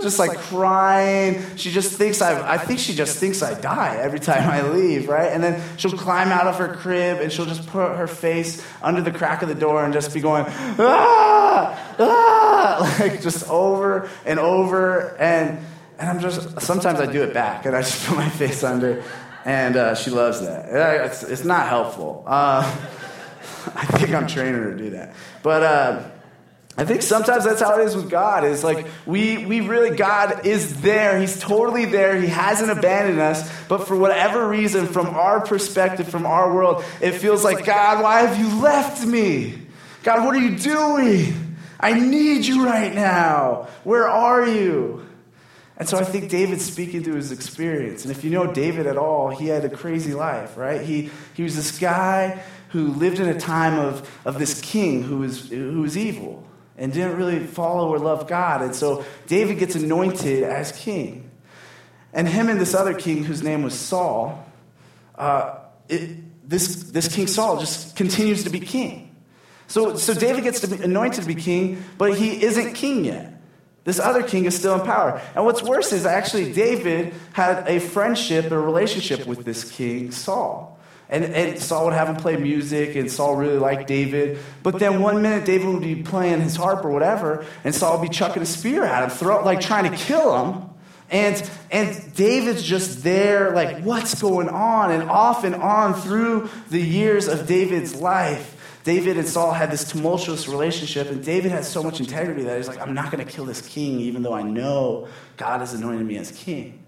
just 0.00 0.18
like 0.18 0.36
crying. 0.38 1.44
She 1.56 1.70
just 1.70 1.92
thinks 1.92 2.22
I, 2.22 2.54
I 2.54 2.58
think 2.58 2.78
she 2.78 2.94
just 2.94 3.18
thinks 3.18 3.42
I 3.42 3.58
die 3.58 3.96
every 3.96 4.20
time 4.20 4.48
I 4.48 4.62
leave, 4.70 5.08
right? 5.08 5.32
And 5.32 5.42
then 5.42 5.62
she'll 5.76 5.92
climb 5.92 6.28
out 6.28 6.46
of 6.46 6.56
her 6.56 6.74
crib 6.74 7.20
and 7.20 7.32
she'll 7.32 7.46
just 7.46 7.66
put 7.66 7.96
her 7.96 8.06
face 8.06 8.64
under 8.82 9.00
the 9.00 9.10
crack 9.10 9.42
of 9.42 9.48
the 9.48 9.54
door 9.54 9.84
and 9.84 9.92
just 9.92 10.12
be 10.14 10.20
going, 10.20 10.44
ah, 10.46 11.94
ah, 11.98 12.96
like 13.00 13.20
just 13.22 13.48
over 13.48 14.08
and 14.24 14.38
over. 14.38 15.16
And, 15.18 15.58
and 15.98 16.10
I'm 16.10 16.20
just, 16.20 16.60
sometimes 16.60 17.00
I 17.00 17.10
do 17.10 17.22
it 17.22 17.34
back 17.34 17.66
and 17.66 17.76
I 17.76 17.82
just 17.82 18.06
put 18.06 18.16
my 18.16 18.28
face 18.28 18.62
under 18.64 19.02
and 19.44 19.76
uh, 19.76 19.94
she 19.94 20.10
loves 20.10 20.40
that. 20.40 20.66
It's, 21.06 21.22
it's 21.22 21.44
not 21.44 21.68
helpful. 21.68 22.24
Uh, 22.26 22.62
I 23.74 23.84
think 23.86 24.14
I'm 24.14 24.26
training 24.26 24.54
her 24.54 24.72
to 24.72 24.76
do 24.76 24.90
that. 24.90 25.14
But, 25.42 25.62
uh, 25.62 26.10
I 26.78 26.84
think 26.84 27.02
sometimes 27.02 27.42
that's 27.42 27.60
how 27.60 27.80
it 27.80 27.84
is 27.86 27.96
with 27.96 28.08
God. 28.08 28.44
Is 28.44 28.62
like 28.62 28.86
we 29.04 29.44
we 29.44 29.60
really 29.62 29.96
God 29.96 30.46
is 30.46 30.80
there. 30.80 31.18
He's 31.18 31.36
totally 31.40 31.86
there. 31.86 32.20
He 32.20 32.28
hasn't 32.28 32.70
abandoned 32.70 33.18
us. 33.18 33.50
But 33.66 33.88
for 33.88 33.96
whatever 33.96 34.46
reason, 34.46 34.86
from 34.86 35.08
our 35.08 35.40
perspective, 35.40 36.08
from 36.08 36.24
our 36.24 36.54
world, 36.54 36.84
it 37.00 37.12
feels 37.12 37.42
like 37.42 37.66
God, 37.66 38.00
why 38.00 38.20
have 38.20 38.38
you 38.38 38.60
left 38.60 39.04
me? 39.04 39.58
God, 40.04 40.24
what 40.24 40.36
are 40.36 40.40
you 40.40 40.56
doing? 40.56 41.56
I 41.80 41.98
need 41.98 42.44
you 42.44 42.64
right 42.64 42.94
now. 42.94 43.66
Where 43.82 44.06
are 44.06 44.46
you? 44.46 45.04
And 45.78 45.88
so 45.88 45.98
I 45.98 46.04
think 46.04 46.30
David's 46.30 46.64
speaking 46.64 47.02
through 47.02 47.16
his 47.16 47.32
experience. 47.32 48.04
And 48.04 48.12
if 48.12 48.22
you 48.22 48.30
know 48.30 48.52
David 48.52 48.86
at 48.86 48.96
all, 48.96 49.30
he 49.30 49.48
had 49.48 49.64
a 49.64 49.68
crazy 49.68 50.14
life, 50.14 50.56
right? 50.56 50.80
He, 50.80 51.10
he 51.34 51.42
was 51.42 51.56
this 51.56 51.76
guy 51.78 52.40
who 52.70 52.88
lived 52.88 53.18
in 53.18 53.28
a 53.28 53.38
time 53.38 53.78
of, 53.78 54.08
of 54.24 54.38
this 54.38 54.60
king 54.60 55.02
who 55.02 55.18
was, 55.18 55.48
who 55.50 55.82
was 55.82 55.96
evil 55.96 56.44
and 56.78 56.92
didn't 56.92 57.16
really 57.16 57.40
follow 57.40 57.92
or 57.92 57.98
love 57.98 58.26
God. 58.26 58.62
And 58.62 58.74
so 58.74 59.04
David 59.26 59.58
gets 59.58 59.74
anointed 59.74 60.44
as 60.44 60.72
king. 60.72 61.30
And 62.12 62.28
him 62.28 62.48
and 62.48 62.60
this 62.60 62.74
other 62.74 62.94
king, 62.94 63.24
whose 63.24 63.42
name 63.42 63.62
was 63.62 63.74
Saul, 63.74 64.46
uh, 65.16 65.56
it, 65.88 66.48
this, 66.48 66.84
this 66.84 67.14
King 67.14 67.26
Saul 67.26 67.58
just 67.58 67.96
continues 67.96 68.44
to 68.44 68.50
be 68.50 68.60
king. 68.60 69.14
So, 69.66 69.96
so 69.96 70.14
David 70.14 70.44
gets 70.44 70.60
to 70.60 70.68
be 70.68 70.82
anointed 70.82 71.22
to 71.22 71.26
be 71.26 71.34
king, 71.34 71.84
but 71.98 72.16
he 72.16 72.42
isn't 72.42 72.74
king 72.74 73.04
yet. 73.04 73.34
This 73.84 73.98
other 73.98 74.22
king 74.22 74.46
is 74.46 74.56
still 74.56 74.74
in 74.74 74.86
power. 74.86 75.20
And 75.34 75.44
what's 75.44 75.62
worse 75.62 75.92
is 75.92 76.06
actually 76.06 76.52
David 76.52 77.12
had 77.32 77.68
a 77.68 77.80
friendship, 77.80 78.50
a 78.50 78.58
relationship 78.58 79.26
with 79.26 79.44
this 79.44 79.70
king, 79.70 80.10
Saul. 80.10 80.77
And, 81.10 81.24
and 81.24 81.58
Saul 81.58 81.86
would 81.86 81.94
have 81.94 82.08
him 82.08 82.16
play 82.16 82.36
music, 82.36 82.94
and 82.94 83.10
Saul 83.10 83.36
really 83.36 83.58
liked 83.58 83.86
David. 83.86 84.38
But 84.62 84.78
then 84.78 85.00
one 85.00 85.22
minute, 85.22 85.46
David 85.46 85.68
would 85.68 85.82
be 85.82 86.02
playing 86.02 86.42
his 86.42 86.54
harp 86.54 86.84
or 86.84 86.90
whatever, 86.90 87.46
and 87.64 87.74
Saul 87.74 87.98
would 87.98 88.08
be 88.08 88.14
chucking 88.14 88.42
a 88.42 88.46
spear 88.46 88.84
at 88.84 89.04
him, 89.04 89.10
throw, 89.10 89.42
like 89.42 89.60
trying 89.60 89.90
to 89.90 89.96
kill 89.96 90.44
him. 90.44 90.64
And, 91.10 91.50
and 91.70 92.14
David's 92.14 92.62
just 92.62 93.02
there, 93.02 93.52
like, 93.54 93.82
what's 93.82 94.20
going 94.20 94.50
on? 94.50 94.90
And 94.90 95.08
off 95.08 95.44
and 95.44 95.54
on 95.54 95.94
through 95.94 96.50
the 96.68 96.80
years 96.80 97.28
of 97.28 97.46
David's 97.46 97.94
life, 97.94 98.56
David 98.84 99.16
and 99.16 99.26
Saul 99.26 99.52
had 99.52 99.70
this 99.70 99.90
tumultuous 99.90 100.46
relationship, 100.48 101.10
and 101.10 101.24
David 101.24 101.50
had 101.50 101.64
so 101.64 101.82
much 101.82 102.00
integrity 102.00 102.42
that 102.42 102.58
he's 102.58 102.68
like, 102.68 102.80
I'm 102.80 102.92
not 102.92 103.10
going 103.10 103.24
to 103.24 103.30
kill 103.30 103.46
this 103.46 103.66
king, 103.66 104.00
even 104.00 104.22
though 104.22 104.34
I 104.34 104.42
know 104.42 105.08
God 105.38 105.60
has 105.60 105.72
anointed 105.72 106.06
me 106.06 106.18
as 106.18 106.30
king. 106.32 106.84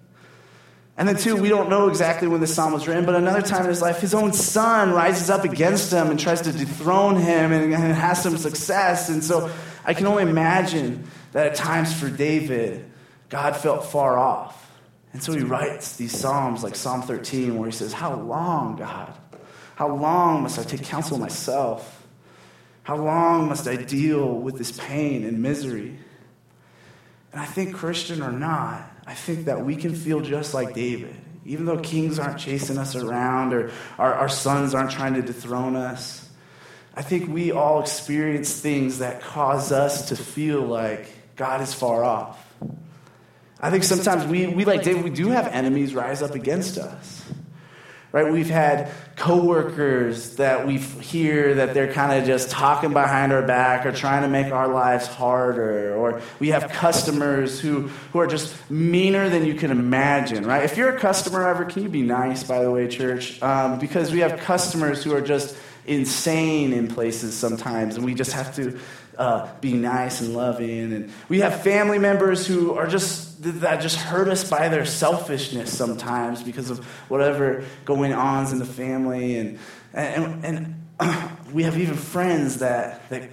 And 1.00 1.08
then, 1.08 1.16
two, 1.16 1.34
we 1.34 1.48
don't 1.48 1.70
know 1.70 1.88
exactly 1.88 2.28
when 2.28 2.42
this 2.42 2.54
psalm 2.54 2.74
was 2.74 2.86
written, 2.86 3.06
but 3.06 3.14
another 3.14 3.40
time 3.40 3.62
in 3.62 3.70
his 3.70 3.80
life, 3.80 4.02
his 4.02 4.12
own 4.12 4.34
son 4.34 4.92
rises 4.92 5.30
up 5.30 5.44
against 5.44 5.90
him 5.90 6.10
and 6.10 6.20
tries 6.20 6.42
to 6.42 6.52
dethrone 6.52 7.16
him 7.16 7.52
and, 7.52 7.72
and 7.72 7.94
has 7.94 8.22
some 8.22 8.36
success. 8.36 9.08
And 9.08 9.24
so 9.24 9.50
I 9.82 9.94
can 9.94 10.06
only 10.06 10.24
imagine 10.24 11.04
that 11.32 11.46
at 11.46 11.54
times 11.54 11.98
for 11.98 12.10
David, 12.10 12.84
God 13.30 13.56
felt 13.56 13.86
far 13.86 14.18
off. 14.18 14.78
And 15.14 15.22
so 15.22 15.32
he 15.32 15.40
writes 15.40 15.96
these 15.96 16.14
psalms 16.14 16.62
like 16.62 16.76
Psalm 16.76 17.00
13, 17.00 17.56
where 17.56 17.70
he 17.70 17.74
says, 17.74 17.94
How 17.94 18.14
long, 18.14 18.76
God? 18.76 19.16
How 19.76 19.88
long 19.88 20.42
must 20.42 20.58
I 20.58 20.64
take 20.64 20.82
counsel 20.82 21.16
myself? 21.16 22.06
How 22.82 22.96
long 22.96 23.48
must 23.48 23.66
I 23.66 23.76
deal 23.76 24.34
with 24.34 24.58
this 24.58 24.72
pain 24.72 25.24
and 25.24 25.40
misery? 25.40 25.96
And 27.32 27.40
I 27.40 27.46
think, 27.46 27.74
Christian 27.74 28.20
or 28.20 28.32
not, 28.32 28.86
I 29.06 29.14
think 29.14 29.46
that 29.46 29.64
we 29.64 29.76
can 29.76 29.94
feel 29.94 30.20
just 30.20 30.54
like 30.54 30.74
David. 30.74 31.14
Even 31.44 31.64
though 31.64 31.78
kings 31.78 32.18
aren't 32.18 32.38
chasing 32.38 32.78
us 32.78 32.94
around 32.94 33.52
or 33.52 33.72
our, 33.98 34.14
our 34.14 34.28
sons 34.28 34.74
aren't 34.74 34.90
trying 34.90 35.14
to 35.14 35.22
dethrone 35.22 35.74
us, 35.74 36.28
I 36.94 37.02
think 37.02 37.28
we 37.28 37.50
all 37.52 37.80
experience 37.80 38.60
things 38.60 38.98
that 38.98 39.20
cause 39.20 39.72
us 39.72 40.08
to 40.08 40.16
feel 40.16 40.60
like 40.60 41.08
God 41.36 41.60
is 41.60 41.72
far 41.72 42.04
off. 42.04 42.46
I 43.60 43.70
think 43.70 43.84
sometimes 43.84 44.26
we, 44.26 44.46
we 44.46 44.64
like 44.64 44.82
David, 44.82 45.04
we 45.04 45.10
do 45.10 45.28
have 45.28 45.46
enemies 45.48 45.94
rise 45.94 46.22
up 46.22 46.34
against 46.34 46.78
us 46.78 47.19
right? 48.12 48.30
We've 48.30 48.50
had 48.50 48.90
coworkers 49.16 50.36
that 50.36 50.66
we 50.66 50.78
hear 50.78 51.54
that 51.54 51.74
they're 51.74 51.92
kind 51.92 52.18
of 52.18 52.26
just 52.26 52.50
talking 52.50 52.92
behind 52.92 53.32
our 53.32 53.42
back 53.42 53.86
or 53.86 53.92
trying 53.92 54.22
to 54.22 54.28
make 54.28 54.52
our 54.52 54.68
lives 54.68 55.06
harder, 55.06 55.94
or 55.94 56.20
we 56.38 56.48
have 56.48 56.70
customers 56.72 57.60
who, 57.60 57.88
who 58.12 58.18
are 58.18 58.26
just 58.26 58.54
meaner 58.70 59.28
than 59.28 59.44
you 59.44 59.54
can 59.54 59.70
imagine, 59.70 60.46
right? 60.46 60.64
If 60.64 60.76
you're 60.76 60.94
a 60.96 60.98
customer 60.98 61.46
ever, 61.48 61.64
can 61.64 61.82
you 61.82 61.88
be 61.88 62.02
nice, 62.02 62.42
by 62.42 62.62
the 62.62 62.70
way, 62.70 62.88
church? 62.88 63.40
Um, 63.42 63.78
because 63.78 64.10
we 64.10 64.20
have 64.20 64.40
customers 64.40 65.04
who 65.04 65.14
are 65.14 65.20
just 65.20 65.56
insane 65.86 66.72
in 66.72 66.88
places 66.88 67.36
sometimes, 67.36 67.96
and 67.96 68.04
we 68.04 68.14
just 68.14 68.32
have 68.32 68.54
to 68.56 68.78
uh, 69.18 69.48
be 69.60 69.72
nice 69.72 70.20
and 70.20 70.34
loving. 70.34 70.92
And 70.92 71.12
we 71.28 71.40
have 71.40 71.62
family 71.62 71.98
members 71.98 72.46
who 72.46 72.74
are 72.74 72.86
just 72.86 73.42
that 73.42 73.80
just 73.80 73.96
hurt 73.96 74.28
us 74.28 74.48
by 74.48 74.68
their 74.68 74.84
selfishness 74.84 75.76
sometimes 75.76 76.42
because 76.42 76.70
of 76.70 76.84
whatever 77.08 77.64
going 77.84 78.12
on 78.12 78.50
in 78.52 78.58
the 78.58 78.66
family, 78.66 79.38
and 79.38 79.58
and, 79.94 80.44
and 80.44 81.42
we 81.52 81.62
have 81.62 81.78
even 81.78 81.96
friends 81.96 82.58
that 82.58 83.08
that 83.10 83.30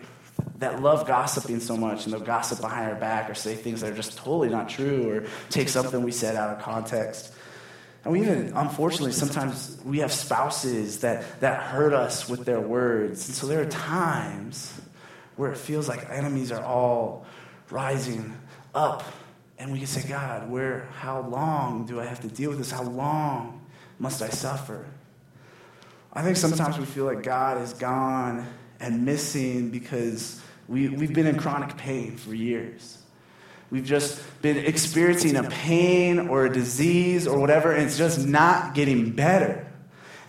that 0.60 0.82
love 0.82 1.06
gossiping 1.06 1.60
so 1.60 1.78
much 1.78 2.06
and 2.06 2.14
they'll 2.14 2.22
gossip 2.22 2.62
behind 2.62 2.90
our 2.90 2.96
back 2.96 3.30
or 3.30 3.36
say 3.36 3.56
things 3.56 3.82
that 3.82 3.92
are 3.92 3.96
just 3.96 4.18
totally 4.18 4.50
not 4.50 4.70
true 4.70 5.10
or 5.10 5.26
take 5.50 5.70
something 5.70 6.04
we 6.04 6.12
said 6.12 6.36
out 6.36 6.56
of 6.56 6.64
context. 6.64 7.34
And 8.04 8.14
we 8.14 8.22
even, 8.22 8.54
unfortunately, 8.56 9.12
sometimes 9.12 9.78
we 9.84 10.00
have 10.00 10.12
spouses 10.12 11.02
that, 11.02 11.42
that 11.42 11.62
hurt 11.62 11.94
us 11.94 12.30
with 12.30 12.46
their 12.46 12.62
words. 12.62 13.28
And 13.28 13.36
so 13.36 13.48
there 13.48 13.62
are 13.62 13.66
times 13.66 14.80
where 15.38 15.52
it 15.52 15.58
feels 15.58 15.88
like 15.88 16.10
enemies 16.10 16.52
are 16.52 16.64
all 16.64 17.26
rising 17.70 18.36
up. 18.76 19.04
And 19.60 19.72
we 19.72 19.80
can 19.80 19.88
say, 19.88 20.08
God, 20.08 20.50
where, 20.52 20.90
how 20.98 21.22
long 21.22 21.86
do 21.86 22.00
I 22.00 22.06
have 22.06 22.20
to 22.22 22.28
deal 22.28 22.50
with 22.50 22.60
this? 22.60 22.72
How 22.72 22.84
long 22.84 23.66
must 23.98 24.22
I 24.22 24.30
suffer? 24.30 24.86
I 26.14 26.24
think 26.24 26.38
sometimes 26.38 26.78
we 26.78 26.86
feel 26.86 27.06
like 27.06 27.24
God 27.24 27.62
is 27.62 27.74
gone 27.74 28.48
and 28.80 29.06
missing 29.06 29.70
because 29.70 30.42
we, 30.68 30.90
we've 30.90 31.14
been 31.14 31.28
in 31.28 31.38
chronic 31.38 31.78
pain 31.78 32.18
for 32.18 32.34
years. 32.34 32.98
We've 33.70 33.86
just 33.86 34.24
been 34.42 34.58
experiencing 34.58 35.36
a 35.36 35.44
pain 35.44 36.20
or 36.20 36.46
a 36.46 36.54
disease 36.54 37.28
or 37.28 37.40
whatever, 37.40 37.72
and 37.72 37.84
it's 37.84 37.98
just 37.98 38.26
not 38.26 38.74
getting 38.74 39.12
better. 39.12 39.67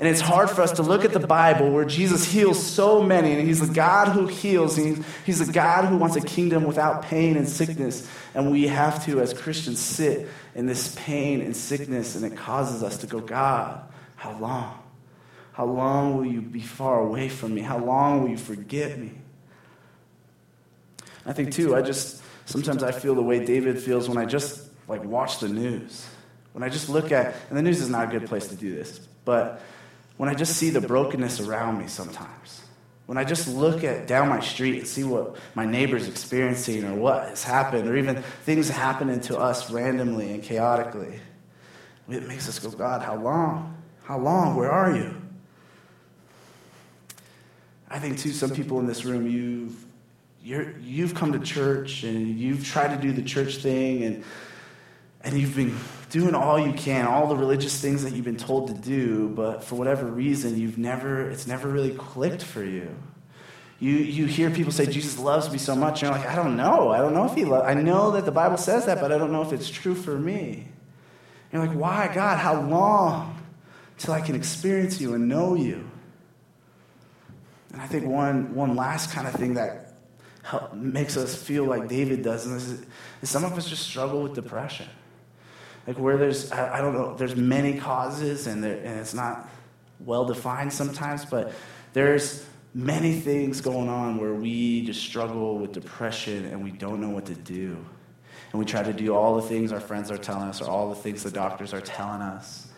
And 0.00 0.08
it's 0.08 0.20
hard 0.20 0.48
for 0.48 0.62
us 0.62 0.72
to 0.72 0.82
look 0.82 1.04
at 1.04 1.12
the 1.12 1.26
Bible 1.26 1.70
where 1.70 1.84
Jesus 1.84 2.30
heals 2.30 2.64
so 2.64 3.02
many, 3.02 3.32
and 3.32 3.46
He's 3.46 3.66
the 3.66 3.74
God 3.74 4.08
who 4.08 4.28
heals, 4.28 4.78
and 4.78 5.04
He's 5.26 5.44
the 5.44 5.52
God 5.52 5.86
who 5.86 5.96
wants 5.96 6.14
a 6.14 6.20
kingdom 6.20 6.64
without 6.64 7.02
pain 7.02 7.36
and 7.36 7.48
sickness. 7.48 8.08
And 8.34 8.52
we 8.52 8.68
have 8.68 9.04
to, 9.06 9.20
as 9.20 9.34
Christians, 9.34 9.80
sit 9.80 10.28
in 10.54 10.66
this 10.66 10.94
pain 11.00 11.40
and 11.40 11.56
sickness, 11.56 12.14
and 12.14 12.24
it 12.24 12.36
causes 12.36 12.84
us 12.84 12.98
to 12.98 13.08
go, 13.08 13.18
God, 13.18 13.80
how 14.14 14.38
long? 14.38 14.78
How 15.52 15.64
long 15.64 16.16
will 16.16 16.26
you 16.26 16.42
be 16.42 16.60
far 16.60 17.00
away 17.00 17.28
from 17.28 17.52
me? 17.52 17.62
How 17.62 17.78
long 17.78 18.22
will 18.22 18.30
you 18.30 18.38
forget 18.38 18.96
me? 18.96 19.10
I 21.26 21.32
think, 21.32 21.52
too, 21.52 21.74
I 21.74 21.82
just 21.82 22.22
sometimes 22.46 22.84
I 22.84 22.92
feel 22.92 23.16
the 23.16 23.22
way 23.22 23.44
David 23.44 23.80
feels 23.80 24.08
when 24.08 24.16
I 24.16 24.24
just 24.24 24.64
like 24.86 25.02
watch 25.02 25.40
the 25.40 25.48
news. 25.48 26.08
When 26.52 26.62
I 26.62 26.68
just 26.68 26.88
look 26.88 27.10
at, 27.10 27.34
and 27.48 27.58
the 27.58 27.62
news 27.62 27.80
is 27.80 27.90
not 27.90 28.08
a 28.08 28.18
good 28.18 28.28
place 28.28 28.46
to 28.48 28.54
do 28.54 28.74
this, 28.74 29.00
but 29.24 29.60
when 30.18 30.28
I 30.28 30.34
just 30.34 30.56
see 30.56 30.68
the 30.68 30.80
brokenness 30.80 31.40
around 31.40 31.78
me 31.78 31.86
sometimes. 31.86 32.62
When 33.06 33.16
I 33.16 33.24
just 33.24 33.48
look 33.48 33.84
at 33.84 34.06
down 34.06 34.28
my 34.28 34.40
street 34.40 34.80
and 34.80 34.86
see 34.86 35.02
what 35.02 35.36
my 35.54 35.64
neighbor's 35.64 36.06
experiencing 36.06 36.84
or 36.84 36.94
what 36.94 37.30
has 37.30 37.42
happened, 37.42 37.88
or 37.88 37.96
even 37.96 38.22
things 38.44 38.68
happening 38.68 39.20
to 39.22 39.38
us 39.38 39.70
randomly 39.70 40.30
and 40.32 40.42
chaotically, 40.42 41.18
it 42.10 42.28
makes 42.28 42.48
us 42.48 42.58
go, 42.58 42.68
God, 42.70 43.00
how 43.00 43.16
long? 43.16 43.82
How 44.04 44.18
long? 44.18 44.56
Where 44.56 44.70
are 44.70 44.94
you? 44.94 45.14
I 47.88 47.98
think, 47.98 48.18
too, 48.18 48.32
some 48.32 48.50
people 48.50 48.78
in 48.80 48.86
this 48.86 49.06
room, 49.06 49.26
you've, 49.26 49.84
you 50.42 50.74
you've 50.80 51.14
come 51.14 51.32
to 51.32 51.38
church 51.38 52.02
and 52.02 52.38
you've 52.38 52.66
tried 52.66 52.94
to 52.94 53.00
do 53.00 53.12
the 53.12 53.22
church 53.22 53.56
thing, 53.56 54.04
and, 54.04 54.24
and 55.22 55.38
you've 55.38 55.56
been 55.56 55.76
doing 56.10 56.34
all 56.34 56.58
you 56.58 56.72
can, 56.72 57.06
all 57.06 57.26
the 57.26 57.36
religious 57.36 57.80
things 57.80 58.02
that 58.04 58.14
you've 58.14 58.24
been 58.24 58.36
told 58.36 58.68
to 58.68 58.74
do, 58.74 59.28
but 59.30 59.64
for 59.64 59.74
whatever 59.74 60.06
reason, 60.06 60.58
you've 60.58 60.78
never, 60.78 61.28
it's 61.30 61.46
never 61.46 61.68
really 61.68 61.90
clicked 61.90 62.42
for 62.42 62.64
you. 62.64 62.88
You, 63.80 63.92
you 63.92 64.26
hear 64.26 64.50
people 64.50 64.72
say, 64.72 64.86
Jesus 64.86 65.18
loves 65.18 65.50
me 65.52 65.58
so 65.58 65.76
much, 65.76 66.02
and 66.02 66.10
you're 66.10 66.18
like, 66.18 66.28
I 66.28 66.34
don't 66.34 66.56
know. 66.56 66.90
I 66.90 66.98
don't 66.98 67.14
know 67.14 67.26
if 67.26 67.34
he 67.34 67.44
loves 67.44 67.66
I 67.66 67.74
know 67.74 68.12
that 68.12 68.24
the 68.24 68.32
Bible 68.32 68.56
says 68.56 68.86
that, 68.86 69.00
but 69.00 69.12
I 69.12 69.18
don't 69.18 69.30
know 69.30 69.42
if 69.42 69.52
it's 69.52 69.68
true 69.68 69.94
for 69.94 70.18
me. 70.18 70.66
And 71.52 71.62
you're 71.62 71.66
like, 71.66 71.76
why, 71.76 72.12
God? 72.12 72.38
How 72.38 72.60
long 72.60 73.40
till 73.98 74.14
I 74.14 74.20
can 74.20 74.34
experience 74.34 75.00
you 75.00 75.14
and 75.14 75.28
know 75.28 75.54
you? 75.54 75.88
And 77.72 77.80
I 77.80 77.86
think 77.86 78.06
one, 78.06 78.54
one 78.54 78.74
last 78.74 79.12
kind 79.12 79.28
of 79.28 79.34
thing 79.34 79.54
that 79.54 79.92
help, 80.42 80.72
makes 80.74 81.16
us 81.16 81.40
feel 81.40 81.64
like 81.64 81.88
David 81.88 82.22
does 82.22 82.46
is, 82.46 82.84
is 83.22 83.30
some 83.30 83.44
of 83.44 83.52
us 83.52 83.68
just 83.68 83.84
struggle 83.84 84.22
with 84.22 84.34
depression 84.34 84.88
like 85.88 85.98
where 85.98 86.18
there's 86.18 86.52
I, 86.52 86.80
don't 86.80 86.92
know 86.92 87.16
there's 87.16 87.34
many 87.34 87.78
causes 87.78 88.46
and, 88.46 88.62
there, 88.62 88.76
and 88.76 89.00
it's 89.00 89.14
not 89.14 89.48
well 89.98 90.24
defined 90.24 90.72
sometimes 90.72 91.24
but 91.24 91.52
there's 91.94 92.46
many 92.74 93.18
things 93.18 93.60
going 93.60 93.88
on 93.88 94.18
where 94.18 94.34
we 94.34 94.82
just 94.82 95.02
struggle 95.02 95.58
with 95.58 95.72
depression 95.72 96.44
and 96.44 96.62
we 96.62 96.70
don't 96.70 97.00
know 97.00 97.10
what 97.10 97.26
to 97.26 97.34
do. 97.34 97.76
And 98.52 98.58
we 98.58 98.64
try 98.64 98.82
to 98.82 98.92
do 98.92 99.14
all 99.14 99.36
the 99.36 99.42
things 99.42 99.72
our 99.72 99.80
friends 99.80 100.10
are 100.10 100.18
telling 100.18 100.48
us 100.48 100.60
or 100.60 100.70
all 100.70 100.88
the 100.90 100.94
things 100.94 101.22
the 101.22 101.30
doctors 101.30 101.74
are 101.74 101.80
telling 101.80 102.22
us 102.22 102.68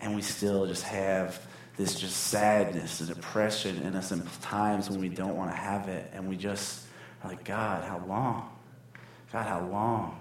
and 0.00 0.14
we 0.14 0.22
still 0.22 0.66
just 0.66 0.82
have 0.82 1.46
this 1.76 1.94
just 1.94 2.16
sadness 2.16 3.00
and 3.00 3.08
depression 3.08 3.80
in 3.82 3.94
us 3.94 4.12
in 4.12 4.22
times 4.42 4.90
when 4.90 5.00
we 5.00 5.08
don't 5.08 5.36
want 5.36 5.50
to 5.50 5.56
have 5.56 5.88
it 5.88 6.10
and 6.12 6.28
we 6.28 6.36
just 6.36 6.86
are 7.22 7.30
like 7.30 7.44
god 7.44 7.84
how 7.84 8.04
long? 8.06 8.50
God 9.32 9.46
how 9.46 9.66
long 9.68 10.20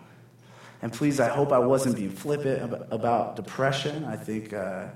and 0.81 0.93
please, 0.93 1.19
I 1.19 1.27
hope 1.27 1.51
I 1.51 1.59
wasn't 1.59 1.97
being 1.97 2.11
flippant 2.11 2.73
about 2.91 3.35
depression. 3.35 4.05
I 4.05 4.15
think 4.15 4.53
uh, 4.53 4.87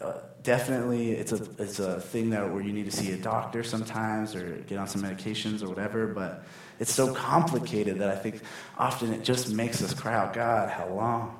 uh, 0.00 0.12
definitely 0.42 1.12
it's 1.12 1.32
a, 1.32 1.42
it's 1.58 1.78
a 1.78 2.00
thing 2.00 2.30
that 2.30 2.52
where 2.52 2.62
you 2.62 2.72
need 2.72 2.84
to 2.84 2.90
see 2.90 3.12
a 3.12 3.16
doctor 3.16 3.62
sometimes 3.62 4.34
or 4.34 4.56
get 4.66 4.78
on 4.78 4.86
some 4.86 5.02
medications 5.02 5.62
or 5.62 5.68
whatever, 5.68 6.06
but 6.08 6.44
it's 6.78 6.92
so 6.92 7.14
complicated 7.14 7.98
that 7.98 8.10
I 8.10 8.16
think 8.16 8.42
often 8.78 9.12
it 9.12 9.24
just 9.24 9.50
makes 9.50 9.82
us 9.82 9.94
cry 9.94 10.14
out, 10.14 10.34
God, 10.34 10.70
how 10.70 10.88
long? 10.88 11.36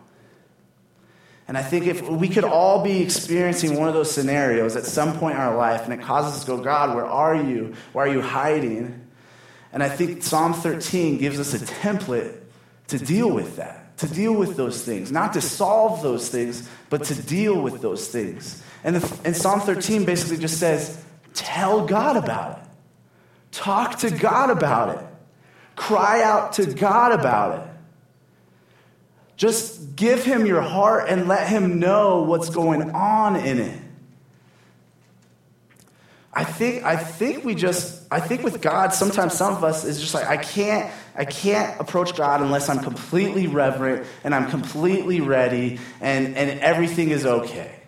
And 1.46 1.58
I 1.58 1.62
think 1.62 1.86
if 1.86 2.08
we 2.08 2.28
could 2.28 2.44
all 2.44 2.84
be 2.84 3.02
experiencing 3.02 3.78
one 3.78 3.88
of 3.88 3.94
those 3.94 4.10
scenarios 4.10 4.76
at 4.76 4.84
some 4.84 5.18
point 5.18 5.34
in 5.34 5.40
our 5.40 5.56
life, 5.56 5.84
and 5.84 5.92
it 5.92 6.00
causes 6.00 6.34
us 6.34 6.44
to 6.44 6.46
go, 6.46 6.62
God, 6.62 6.94
where 6.94 7.06
are 7.06 7.34
you? 7.34 7.74
Why 7.92 8.04
are 8.04 8.12
you 8.12 8.20
hiding? 8.22 9.08
And 9.72 9.82
I 9.82 9.88
think 9.88 10.22
Psalm 10.22 10.54
13 10.54 11.18
gives 11.18 11.40
us 11.40 11.54
a 11.54 11.58
template 11.58 12.39
to 12.90 12.98
deal 12.98 13.30
with 13.30 13.56
that, 13.56 13.96
to 13.98 14.06
deal 14.08 14.32
with 14.32 14.56
those 14.56 14.84
things, 14.84 15.10
not 15.10 15.32
to 15.32 15.40
solve 15.40 16.02
those 16.02 16.28
things, 16.28 16.68
but 16.88 17.04
to 17.04 17.14
deal 17.22 17.60
with 17.60 17.80
those 17.80 18.08
things. 18.08 18.62
And, 18.84 18.96
the, 18.96 19.20
and 19.24 19.36
Psalm 19.36 19.60
13 19.60 20.04
basically 20.04 20.38
just 20.38 20.58
says, 20.58 21.02
tell 21.34 21.86
God 21.86 22.16
about 22.16 22.58
it. 22.58 22.64
Talk 23.52 23.98
to 24.00 24.10
God 24.10 24.50
about 24.50 24.96
it. 24.96 25.04
Cry 25.76 26.22
out 26.22 26.54
to 26.54 26.66
God 26.66 27.12
about 27.12 27.60
it. 27.60 27.66
Just 29.36 29.96
give 29.96 30.24
him 30.24 30.44
your 30.44 30.60
heart 30.60 31.08
and 31.08 31.26
let 31.26 31.48
him 31.48 31.78
know 31.78 32.22
what's 32.22 32.50
going 32.50 32.90
on 32.90 33.36
in 33.36 33.58
it. 33.58 33.80
I 36.32 36.44
think 36.44 36.84
I 36.84 36.96
think 36.96 37.44
we 37.44 37.54
just 37.54 37.99
I 38.10 38.20
think 38.20 38.42
with 38.42 38.60
God 38.60 38.92
sometimes 38.92 39.34
some 39.34 39.54
of 39.54 39.62
us 39.62 39.84
is 39.84 40.00
just 40.00 40.14
like 40.14 40.26
I 40.26 40.36
can't 40.36 40.92
I 41.14 41.24
can't 41.24 41.80
approach 41.80 42.16
God 42.16 42.40
unless 42.40 42.68
I'm 42.68 42.80
completely 42.80 43.46
reverent 43.46 44.06
and 44.24 44.34
I'm 44.34 44.50
completely 44.50 45.20
ready 45.20 45.78
and 46.00 46.36
and 46.36 46.60
everything 46.60 47.10
is 47.10 47.24
okay. 47.24 47.80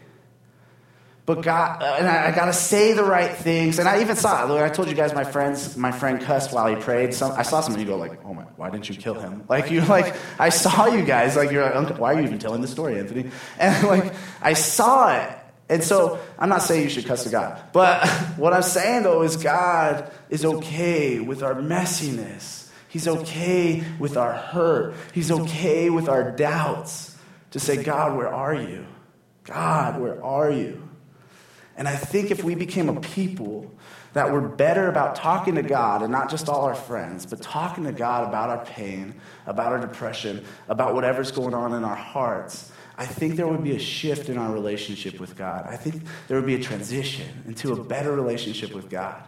But 1.24 1.42
God, 1.42 1.82
and 1.82 2.08
I, 2.08 2.28
I 2.28 2.30
got 2.32 2.46
to 2.46 2.52
say 2.52 2.94
the 2.94 3.04
right 3.04 3.30
things. 3.30 3.78
And 3.78 3.88
I 3.88 4.00
even 4.00 4.16
saw, 4.16 4.60
I 4.60 4.68
told 4.70 4.88
you 4.88 4.94
guys, 4.94 5.14
my 5.14 5.22
friends, 5.22 5.76
my 5.76 5.92
friend 5.92 6.20
cussed 6.20 6.52
while 6.52 6.66
he 6.66 6.74
prayed. 6.74 7.14
Some, 7.14 7.30
I 7.32 7.42
saw 7.42 7.60
some 7.60 7.74
of 7.74 7.80
you 7.80 7.86
go 7.86 7.96
like, 7.96 8.24
"Oh 8.24 8.34
my, 8.34 8.42
why 8.56 8.70
didn't 8.70 8.88
you 8.88 8.96
kill 8.96 9.14
him?" 9.14 9.44
Like 9.48 9.70
you, 9.70 9.82
like 9.82 10.16
I 10.40 10.48
saw 10.48 10.86
you 10.86 11.04
guys, 11.04 11.36
like 11.36 11.52
you're 11.52 11.64
like, 11.64 11.98
"Why 11.98 12.14
are 12.14 12.20
you 12.20 12.26
even 12.26 12.40
telling 12.40 12.60
the 12.60 12.66
story, 12.66 12.98
Anthony?" 12.98 13.30
And 13.58 13.86
like 13.86 14.12
I 14.40 14.54
saw 14.54 15.16
it, 15.16 15.38
and 15.72 15.82
so 15.82 16.20
I'm 16.38 16.50
not 16.50 16.60
saying 16.60 16.82
you 16.82 16.90
should 16.90 17.06
cuss 17.06 17.24
to 17.24 17.30
God, 17.30 17.58
but 17.72 18.06
what 18.36 18.52
I'm 18.52 18.62
saying 18.62 19.04
though 19.04 19.22
is 19.22 19.36
God 19.36 20.12
is 20.28 20.44
okay 20.44 21.18
with 21.18 21.42
our 21.42 21.54
messiness. 21.54 22.68
He's 22.88 23.08
okay 23.08 23.82
with 23.98 24.18
our 24.18 24.34
hurt. 24.34 24.94
He's 25.14 25.30
okay 25.30 25.88
with 25.88 26.10
our 26.10 26.30
doubts. 26.30 27.16
To 27.52 27.60
say, 27.60 27.82
God, 27.82 28.16
where 28.16 28.32
are 28.32 28.54
you? 28.54 28.86
God, 29.44 30.00
where 30.00 30.22
are 30.22 30.50
you? 30.50 30.88
And 31.76 31.88
I 31.88 31.96
think 31.96 32.30
if 32.30 32.44
we 32.44 32.54
became 32.54 32.88
a 32.88 33.00
people 33.00 33.72
that 34.12 34.30
were 34.30 34.42
better 34.42 34.88
about 34.88 35.16
talking 35.16 35.54
to 35.54 35.62
God 35.62 36.02
and 36.02 36.12
not 36.12 36.30
just 36.30 36.48
all 36.48 36.64
our 36.64 36.74
friends, 36.74 37.24
but 37.24 37.40
talking 37.40 37.84
to 37.84 37.92
God 37.92 38.28
about 38.28 38.50
our 38.50 38.64
pain, 38.64 39.14
about 39.46 39.72
our 39.72 39.80
depression, 39.80 40.44
about 40.68 40.94
whatever's 40.94 41.30
going 41.30 41.54
on 41.54 41.72
in 41.72 41.84
our 41.84 41.96
hearts, 41.96 42.70
I 43.02 43.06
think 43.06 43.34
there 43.34 43.48
would 43.48 43.64
be 43.64 43.74
a 43.74 43.80
shift 43.80 44.28
in 44.28 44.38
our 44.38 44.52
relationship 44.52 45.18
with 45.18 45.36
God. 45.36 45.66
I 45.68 45.74
think 45.74 46.04
there 46.28 46.36
would 46.36 46.46
be 46.46 46.54
a 46.54 46.62
transition 46.62 47.42
into 47.48 47.72
a 47.72 47.82
better 47.82 48.12
relationship 48.12 48.72
with 48.72 48.88
God. 48.88 49.20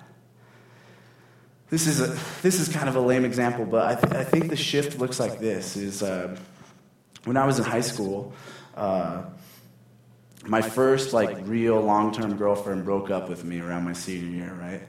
This 1.71 1.89
is, 1.89 2.01
a, 2.01 2.17
this 2.41 2.61
is 2.61 2.69
kind 2.69 2.89
of 2.89 2.95
a 2.95 3.01
lame 3.01 3.25
example, 3.25 3.65
but 3.65 3.85
I, 3.85 4.01
th- 4.01 4.15
I 4.15 4.23
think 4.23 4.51
the 4.51 4.57
shift 4.57 5.01
looks 5.01 5.19
like 5.19 5.41
this: 5.41 5.77
is 5.77 6.05
uh, 6.05 6.37
when 7.25 7.37
I 7.37 7.47
was 7.47 7.59
in 7.59 7.65
high 7.65 7.81
school, 7.81 8.33
uh, 8.77 9.25
my 10.47 10.63
first 10.63 11.13
like 11.13 11.37
real 11.43 11.81
long-term 11.81 12.37
girlfriend 12.37 12.85
broke 12.85 13.11
up 13.11 13.29
with 13.29 13.43
me 13.43 13.59
around 13.59 13.83
my 13.83 13.93
senior 13.93 14.31
year, 14.31 14.55
right? 14.55 14.83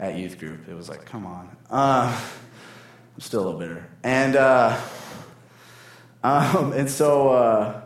At 0.00 0.18
youth 0.18 0.40
group, 0.40 0.68
it 0.68 0.74
was 0.74 0.88
like, 0.88 1.04
come 1.04 1.24
on. 1.24 1.56
Uh, 1.70 2.20
I'm 3.14 3.20
still 3.20 3.42
a 3.42 3.44
little 3.44 3.60
bitter, 3.60 3.88
and 4.02 4.34
uh, 4.34 4.76
um, 6.24 6.72
and 6.72 6.90
so 6.90 7.28
uh, 7.28 7.83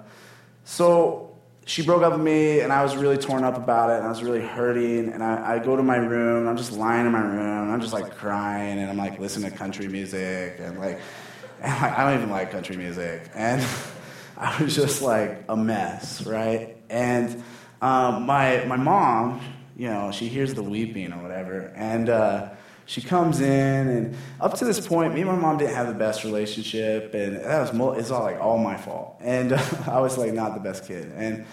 so 0.68 1.34
she 1.64 1.82
broke 1.82 2.02
up 2.02 2.12
with 2.12 2.20
me, 2.20 2.60
and 2.60 2.70
I 2.70 2.82
was 2.82 2.94
really 2.94 3.16
torn 3.16 3.42
up 3.42 3.56
about 3.56 3.88
it, 3.88 3.96
and 3.96 4.04
I 4.04 4.10
was 4.10 4.22
really 4.22 4.42
hurting. 4.42 5.08
And 5.14 5.24
I, 5.24 5.54
I 5.54 5.58
go 5.60 5.76
to 5.76 5.82
my 5.82 5.96
room, 5.96 6.40
and 6.40 6.48
I'm 6.48 6.58
just 6.58 6.72
lying 6.72 7.06
in 7.06 7.12
my 7.12 7.22
room, 7.22 7.62
and 7.62 7.72
I'm 7.72 7.80
just 7.80 7.94
like 7.94 8.14
crying, 8.14 8.78
and 8.78 8.90
I'm 8.90 8.98
like 8.98 9.18
listening 9.18 9.50
to 9.50 9.56
country 9.56 9.88
music, 9.88 10.56
and 10.58 10.78
like, 10.78 11.00
and 11.62 11.72
I 11.72 12.04
don't 12.04 12.20
even 12.20 12.30
like 12.30 12.50
country 12.50 12.76
music, 12.76 13.30
and 13.34 13.66
I 14.36 14.62
was 14.62 14.74
just 14.74 15.00
like 15.00 15.42
a 15.48 15.56
mess, 15.56 16.26
right? 16.26 16.76
And 16.90 17.42
um, 17.80 18.26
my, 18.26 18.62
my 18.66 18.76
mom, 18.76 19.40
you 19.74 19.88
know, 19.88 20.12
she 20.12 20.28
hears 20.28 20.52
the 20.52 20.62
weeping 20.62 21.14
or 21.14 21.22
whatever, 21.22 21.72
and 21.76 22.10
uh, 22.10 22.50
she 22.88 23.02
comes 23.02 23.40
in, 23.40 23.88
and 23.88 24.16
up 24.40 24.54
to 24.54 24.64
this 24.64 24.84
point, 24.86 25.12
me 25.12 25.20
and 25.20 25.30
my 25.30 25.36
mom 25.36 25.58
didn't 25.58 25.74
have 25.74 25.88
the 25.88 25.92
best 25.94 26.24
relationship, 26.24 27.12
and 27.12 27.36
that 27.36 27.74
was 27.74 27.98
it's 27.98 28.10
all 28.10 28.22
like 28.22 28.40
all 28.40 28.56
my 28.56 28.78
fault, 28.78 29.18
and 29.20 29.52
uh, 29.52 29.62
I 29.86 30.00
was 30.00 30.16
like 30.16 30.32
not 30.32 30.54
the 30.54 30.60
best 30.60 30.86
kid, 30.86 31.12
and 31.14 31.44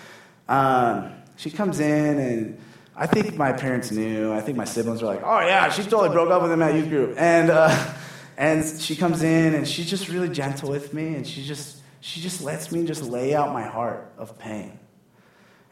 um, 0.47 1.11
she 1.35 1.51
comes 1.51 1.81
in, 1.81 2.19
and 2.19 2.57
I 2.95 3.05
think 3.05 3.35
my 3.35 3.51
parents 3.51 3.91
knew. 3.91 4.31
I 4.31 4.39
think 4.39 4.57
my 4.57 4.63
siblings 4.63 5.01
were 5.01 5.09
like, 5.09 5.23
"Oh 5.25 5.41
yeah, 5.41 5.69
she 5.69 5.83
totally 5.83 6.07
broke 6.07 6.29
up 6.29 6.41
with 6.41 6.53
him 6.53 6.61
at 6.61 6.73
youth 6.73 6.87
group," 6.87 7.15
and 7.17 7.49
uh, 7.49 7.93
and 8.37 8.65
she 8.79 8.95
comes 8.95 9.21
in, 9.21 9.55
and 9.55 9.67
she's 9.67 9.89
just 9.89 10.07
really 10.07 10.29
gentle 10.29 10.69
with 10.69 10.93
me, 10.93 11.15
and 11.15 11.27
she 11.27 11.43
just 11.43 11.81
she 11.99 12.21
just 12.21 12.41
lets 12.43 12.71
me 12.71 12.85
just 12.85 13.03
lay 13.03 13.35
out 13.35 13.51
my 13.51 13.63
heart 13.63 14.09
of 14.17 14.39
pain. 14.39 14.79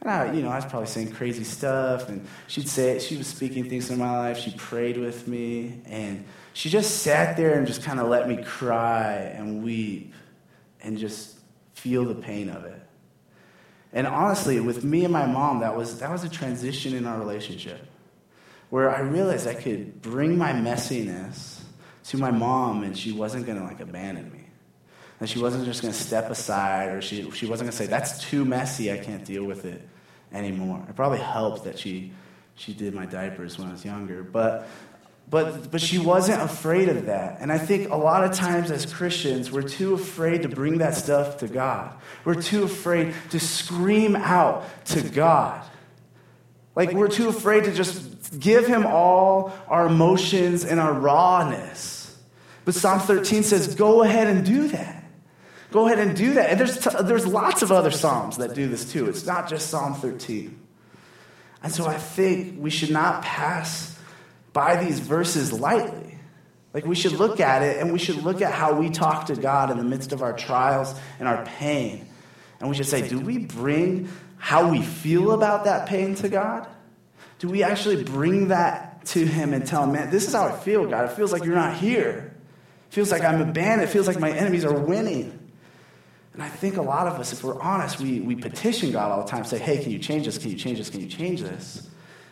And 0.04 0.12
I, 0.12 0.34
you 0.34 0.42
know, 0.42 0.50
I 0.50 0.56
was 0.56 0.66
probably 0.66 0.88
saying 0.88 1.14
crazy 1.14 1.46
stuff, 1.46 2.10
and 2.10 2.28
she'd 2.48 2.68
say 2.68 3.00
she 3.00 3.16
was 3.16 3.26
speaking 3.26 3.70
things 3.70 3.90
in 3.90 3.98
my 3.98 4.12
life. 4.12 4.38
She 4.38 4.52
prayed 4.52 4.98
with 4.98 5.30
me, 5.30 5.80
and 5.86 6.26
she 6.52 6.70
just 6.70 7.04
sat 7.04 7.38
there 7.38 7.58
and 7.58 7.66
just 7.66 7.84
kind 7.84 8.02
of 8.02 8.10
let 8.10 8.28
me 8.28 8.44
cry 8.44 9.14
and 9.14 9.64
weep, 9.64 10.14
and 10.82 10.98
just 10.98 11.38
feel 11.76 12.04
the 12.04 12.16
pain 12.16 12.50
of 12.50 12.66
it. 12.66 12.82
And 13.94 14.06
honestly, 14.06 14.60
with 14.60 14.84
me 14.84 15.06
and 15.06 15.14
my 15.14 15.26
mom, 15.26 15.62
that 15.62 15.78
was 15.78 16.00
that 16.00 16.12
was 16.12 16.26
a 16.26 16.30
transition 16.30 16.94
in 16.94 17.06
our 17.06 17.18
relationship, 17.18 17.88
where 18.72 18.94
I 18.94 19.00
realized 19.00 19.48
I 19.48 19.54
could 19.54 20.02
bring 20.02 20.38
my 20.38 20.52
messiness 20.52 21.62
to 22.08 22.18
my 22.18 22.32
mom, 22.32 22.84
and 22.84 22.98
she 22.98 23.14
wasn't 23.14 23.46
gonna 23.46 23.64
like 23.64 23.80
abandon 23.80 24.30
me. 24.34 24.42
And 25.22 25.30
she 25.30 25.40
wasn't 25.40 25.64
just 25.64 25.82
going 25.82 25.94
to 25.94 25.98
step 25.98 26.30
aside, 26.30 26.90
or 26.90 27.02
she, 27.02 27.32
she 27.32 27.46
wasn't 27.46 27.68
going 27.68 27.72
to 27.72 27.78
say, 27.78 27.86
That's 27.86 28.20
too 28.20 28.44
messy, 28.44 28.92
I 28.92 28.98
can't 28.98 29.24
deal 29.24 29.46
with 29.46 29.64
it 29.64 29.88
anymore. 30.34 30.86
It 30.90 30.96
probably 30.96 31.20
helped 31.20 31.64
that 31.66 31.80
she, 31.80 32.12
she 32.56 32.74
did 32.74 32.94
my 32.94 33.06
diapers 33.06 33.58
when 33.58 33.70
I 33.70 33.72
was 33.72 33.86
younger. 33.86 34.24
But, 34.24 34.68
but, 35.30 35.72
but 35.72 35.82
she 35.82 36.00
wasn't 36.00 36.42
afraid 36.42 36.90
of 36.90 37.06
that. 37.06 37.38
And 37.40 37.52
I 37.52 37.58
think 37.58 37.90
a 37.90 37.96
lot 37.96 38.24
of 38.24 38.34
times 38.34 38.72
as 38.72 38.92
Christians, 38.92 39.52
we're 39.52 39.62
too 39.62 39.94
afraid 39.94 40.44
to 40.44 40.50
bring 40.50 40.80
that 40.80 40.96
stuff 40.96 41.38
to 41.38 41.48
God. 41.48 41.94
We're 42.26 42.42
too 42.42 42.64
afraid 42.64 43.14
to 43.32 43.40
scream 43.40 44.16
out 44.16 44.66
to 44.86 45.02
God. 45.02 45.64
Like, 46.76 46.94
we're 46.94 47.08
too 47.08 47.30
afraid 47.30 47.66
to 47.66 47.72
just 47.72 48.40
give 48.40 48.66
Him 48.66 48.86
all 48.86 49.54
our 49.68 49.88
emotions 49.88 50.66
and 50.66 50.80
our 50.80 50.94
rawness. 50.94 52.18
But 52.66 52.76
Psalm 52.76 53.00
13 53.00 53.44
says, 53.44 53.76
go 53.76 54.04
ahead 54.04 54.28
and 54.28 54.46
do 54.46 54.68
that. 54.70 55.03
Go 55.74 55.88
ahead 55.88 55.98
and 55.98 56.16
do 56.16 56.36
that. 56.36 56.52
And 56.52 56.60
there's, 56.60 56.78
t- 56.78 57.02
there's 57.02 57.26
lots 57.26 57.64
of 57.64 57.72
other 57.72 57.90
Psalms 57.90 58.38
that 58.38 58.54
do 58.54 58.68
this 58.68 58.92
too. 58.92 59.10
It's 59.10 59.26
not 59.26 59.50
just 59.50 59.72
Psalm 59.72 59.96
13. 59.96 60.56
And 61.64 61.74
so 61.74 61.88
I 61.88 61.98
think 61.98 62.62
we 62.62 62.70
should 62.70 62.92
not 62.92 63.24
pass 63.24 63.98
by 64.54 64.76
these 64.84 65.00
verses 65.00 65.52
lightly. 65.52 66.20
Like 66.76 66.86
we 66.86 66.94
should 66.94 67.14
look 67.14 67.40
at 67.40 67.64
it 67.64 67.82
and 67.82 67.92
we 67.92 67.98
should 67.98 68.18
look 68.18 68.44
at 68.44 68.54
how 68.54 68.74
we 68.74 68.92
talk 68.92 69.26
to 69.26 69.36
God 69.36 69.72
in 69.72 69.78
the 69.78 69.84
midst 69.84 70.14
of 70.14 70.22
our 70.22 70.34
trials 70.34 70.94
and 71.18 71.28
our 71.28 71.44
pain. 71.44 72.06
And 72.60 72.70
we 72.70 72.76
should 72.76 72.86
say, 72.86 73.08
do 73.10 73.20
we 73.20 73.40
bring 73.40 74.10
how 74.38 74.70
we 74.70 74.84
feel 74.84 75.32
about 75.32 75.64
that 75.64 75.90
pain 75.90 76.14
to 76.16 76.30
God? 76.30 76.68
Do 77.40 77.48
we 77.48 77.64
actually 77.64 78.04
bring 78.04 78.50
that 78.50 79.06
to 79.08 79.26
Him 79.26 79.54
and 79.56 79.66
tell 79.66 79.86
Him, 79.86 79.94
man, 79.94 80.12
this 80.12 80.28
is 80.28 80.36
how 80.36 80.46
I 80.46 80.56
feel, 80.56 80.86
God? 80.86 81.06
It 81.06 81.16
feels 81.16 81.32
like 81.32 81.44
you're 81.44 81.56
not 81.56 81.78
here. 81.78 82.36
It 82.92 82.94
feels 82.94 83.12
like 83.12 83.24
I'm 83.24 83.42
abandoned. 83.42 83.90
It 83.90 83.92
feels 83.92 84.06
like 84.06 84.20
my 84.20 84.32
enemies 84.32 84.66
are 84.66 84.80
winning. 84.80 85.40
And 86.34 86.42
I 86.42 86.50
think 86.50 86.78
a 86.78 86.82
lot 86.82 87.08
of 87.08 87.20
us, 87.20 87.32
if 87.32 87.44
we're 87.44 87.62
honest, 87.62 88.00
we, 88.00 88.20
we 88.20 88.36
petition 88.36 88.92
God 88.92 89.12
all 89.12 89.24
the 89.24 89.30
time, 89.30 89.44
say, 89.46 89.60
hey, 89.60 89.82
can 89.82 89.92
you 89.92 90.00
change 90.00 90.26
this? 90.26 90.38
Can 90.38 90.50
you 90.50 90.58
change 90.58 90.80
this? 90.80 90.90
Can 90.90 91.02
you 91.02 91.08
change 91.08 91.42
this? 91.42 91.88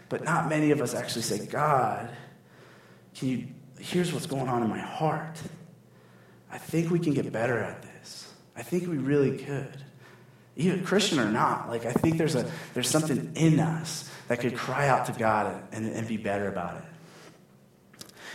But 0.10 0.24
not 0.24 0.50
many 0.50 0.72
of 0.72 0.82
us 0.82 0.96
actually 0.96 1.22
say, 1.22 1.46
God, 1.46 2.10
can 3.16 3.28
you, 3.28 3.48
here's 3.80 4.12
what's 4.14 4.26
going 4.26 4.48
on 4.48 4.64
in 4.64 4.70
my 4.70 4.80
heart. 4.80 5.40
I 6.52 6.58
think 6.58 6.92
we 6.92 7.00
can 7.00 7.14
get 7.14 7.32
better 7.32 7.60
at 7.60 7.82
this. 7.82 8.32
I 8.56 8.64
think 8.64 8.88
we 8.88 8.98
really 8.98 9.38
could. 9.38 9.78
Even 10.58 10.84
Christian 10.84 11.20
or 11.20 11.32
not, 11.32 11.70
like 11.70 11.86
I 11.86 11.94
think 11.94 12.18
there's 12.18 12.36
a 12.36 12.52
there's 12.74 12.90
something 12.90 13.32
in 13.36 13.60
us 13.60 14.12
that 14.28 14.42
could 14.42 14.56
cry 14.56 14.90
out 14.90 15.06
to 15.06 15.14
God 15.14 15.64
and, 15.72 15.88
and 15.88 16.08
be 16.08 16.18
better 16.18 16.50
about 16.50 16.78
it. 16.78 16.84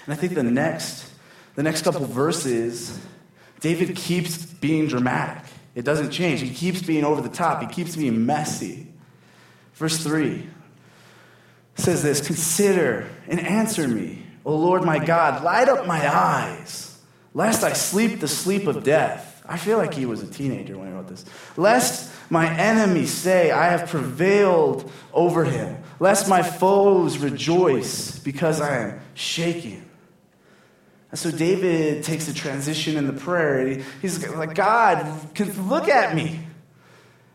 And 0.06 0.14
I 0.14 0.16
think 0.16 0.34
the 0.34 0.42
next 0.42 1.10
the 1.56 1.62
next 1.62 1.82
couple 1.82 2.04
verses, 2.06 2.98
David 3.60 3.94
keeps 3.96 4.44
being 4.44 4.88
dramatic. 4.88 5.45
It 5.76 5.84
doesn't 5.84 6.10
change. 6.10 6.40
He 6.40 6.50
keeps 6.50 6.82
being 6.82 7.04
over 7.04 7.20
the 7.20 7.28
top, 7.28 7.60
he 7.60 7.68
keeps 7.68 7.94
being 7.94 8.26
messy. 8.26 8.88
Verse 9.74 10.02
3 10.02 10.48
says 11.76 12.02
this 12.02 12.26
Consider 12.26 13.06
and 13.28 13.38
answer 13.38 13.86
me, 13.86 14.24
O 14.44 14.56
Lord 14.56 14.82
my 14.84 14.98
God, 14.98 15.44
light 15.44 15.68
up 15.68 15.86
my 15.86 16.08
eyes, 16.12 16.98
lest 17.34 17.62
I 17.62 17.74
sleep 17.74 18.20
the 18.20 18.28
sleep 18.28 18.66
of 18.66 18.82
death. 18.82 19.34
I 19.48 19.58
feel 19.58 19.76
like 19.76 19.92
he 19.92 20.06
was 20.06 20.22
a 20.22 20.26
teenager 20.26 20.76
when 20.78 20.88
he 20.88 20.94
wrote 20.94 21.08
this. 21.08 21.24
Lest 21.56 22.10
my 22.30 22.52
enemies 22.58 23.12
say, 23.12 23.50
I 23.50 23.66
have 23.66 23.88
prevailed 23.88 24.90
over 25.12 25.44
him. 25.44 25.76
Lest 26.00 26.28
my 26.28 26.42
foes 26.42 27.18
rejoice 27.18 28.18
because 28.18 28.60
I 28.60 28.78
am 28.78 29.00
shaking. 29.14 29.85
And 31.10 31.18
so 31.18 31.30
David 31.30 32.02
takes 32.02 32.28
a 32.28 32.34
transition 32.34 32.96
in 32.96 33.06
the 33.06 33.12
prayer. 33.12 33.82
he's 34.02 34.26
like, 34.28 34.54
God, 34.54 35.38
look 35.38 35.88
at 35.88 36.14
me. 36.14 36.40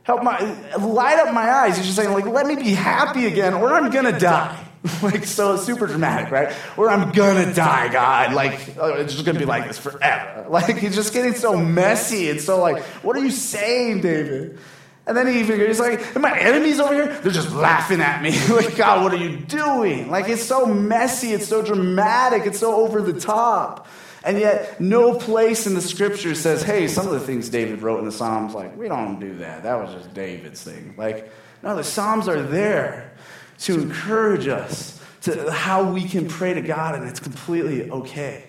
Help 0.03 0.23
my, 0.23 0.39
light 0.77 1.19
up 1.19 1.33
my 1.33 1.49
eyes. 1.49 1.77
He's 1.77 1.85
just 1.85 1.95
saying, 1.95 2.11
like, 2.11 2.25
let 2.25 2.47
me 2.47 2.55
be 2.55 2.71
happy 2.71 3.27
again 3.27 3.53
or 3.53 3.73
I'm 3.73 3.91
going 3.91 4.11
to 4.11 4.19
die. 4.19 4.57
like, 5.03 5.25
so 5.25 5.57
super 5.57 5.85
dramatic, 5.85 6.31
right? 6.31 6.53
Or 6.75 6.89
I'm 6.89 7.11
going 7.11 7.47
to 7.47 7.53
die, 7.53 7.87
God. 7.89 8.33
Like, 8.33 8.75
oh, 8.79 8.93
it's 8.95 9.13
just 9.13 9.25
going 9.25 9.35
to 9.35 9.39
be 9.39 9.45
like 9.45 9.67
this 9.67 9.77
forever. 9.77 10.39
Like, 10.49 10.77
he's 10.77 10.95
just 10.95 11.13
getting 11.13 11.33
so 11.33 11.55
messy 11.55 12.29
and 12.29 12.41
so 12.41 12.59
like, 12.59 12.83
what 13.03 13.15
are 13.15 13.23
you 13.23 13.31
saying, 13.31 14.01
David? 14.01 14.59
And 15.07 15.17
then 15.17 15.27
he 15.27 15.43
he's 15.43 15.79
like, 15.79 16.15
my 16.19 16.37
enemies 16.37 16.79
over 16.79 16.93
here, 16.93 17.07
they're 17.21 17.31
just 17.31 17.51
laughing 17.53 18.01
at 18.01 18.21
me. 18.21 18.31
like, 18.53 18.75
God, 18.75 19.03
what 19.03 19.13
are 19.13 19.17
you 19.17 19.37
doing? 19.37 20.11
Like, 20.11 20.29
it's 20.29 20.43
so 20.43 20.65
messy, 20.65 21.33
it's 21.33 21.47
so 21.47 21.63
dramatic, 21.63 22.45
it's 22.45 22.59
so 22.59 22.75
over 22.75 23.01
the 23.01 23.19
top. 23.19 23.87
And 24.23 24.37
yet, 24.37 24.79
no 24.79 25.15
place 25.15 25.65
in 25.65 25.73
the 25.73 25.81
scripture 25.81 26.35
says, 26.35 26.61
hey, 26.61 26.87
some 26.87 27.07
of 27.07 27.13
the 27.13 27.19
things 27.19 27.49
David 27.49 27.81
wrote 27.81 27.97
in 27.97 28.05
the 28.05 28.11
Psalms, 28.11 28.53
like, 28.53 28.77
we 28.77 28.87
don't 28.87 29.19
do 29.19 29.37
that. 29.37 29.63
That 29.63 29.79
was 29.79 29.91
just 29.95 30.13
David's 30.13 30.63
thing. 30.63 30.93
Like, 30.95 31.31
no, 31.63 31.75
the 31.75 31.83
Psalms 31.83 32.27
are 32.27 32.41
there 32.41 33.15
to 33.59 33.81
encourage 33.81 34.47
us 34.47 35.01
to 35.21 35.51
how 35.51 35.91
we 35.91 36.07
can 36.07 36.27
pray 36.27 36.53
to 36.53 36.61
God, 36.61 36.93
and 36.93 37.07
it's 37.07 37.19
completely 37.19 37.89
okay. 37.89 38.45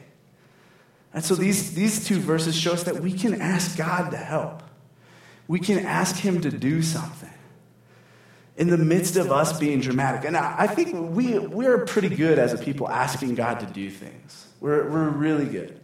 And 1.15 1.25
so 1.25 1.35
these, 1.35 1.75
these 1.75 2.07
two 2.07 2.19
verses 2.19 2.55
show 2.55 2.73
us 2.73 2.83
that 2.85 3.01
we 3.01 3.13
can 3.13 3.41
ask 3.41 3.77
God 3.77 4.11
to 4.11 4.17
help. 4.17 4.63
We 5.53 5.61
can 5.61 5.85
ask 5.85 6.17
Him 6.17 6.41
to 6.41 6.51
do 6.51 6.81
something 6.81 7.29
in 8.57 8.71
the 8.71 8.79
midst 8.79 9.19
of 9.19 9.31
us 9.31 9.59
being 9.59 9.81
dramatic. 9.81 10.25
And 10.25 10.35
I 10.35 10.67
think 10.67 11.15
we, 11.15 11.39
we're 11.39 11.85
pretty 11.85 12.09
good 12.09 12.39
as 12.39 12.55
a 12.55 12.57
people 12.57 12.89
asking 12.89 13.35
God 13.35 13.61
to 13.61 13.67
do 13.67 13.91
things. 13.91 14.47
We're, 14.61 14.89
we're 14.89 15.11
really 15.11 15.45
good. 15.45 15.79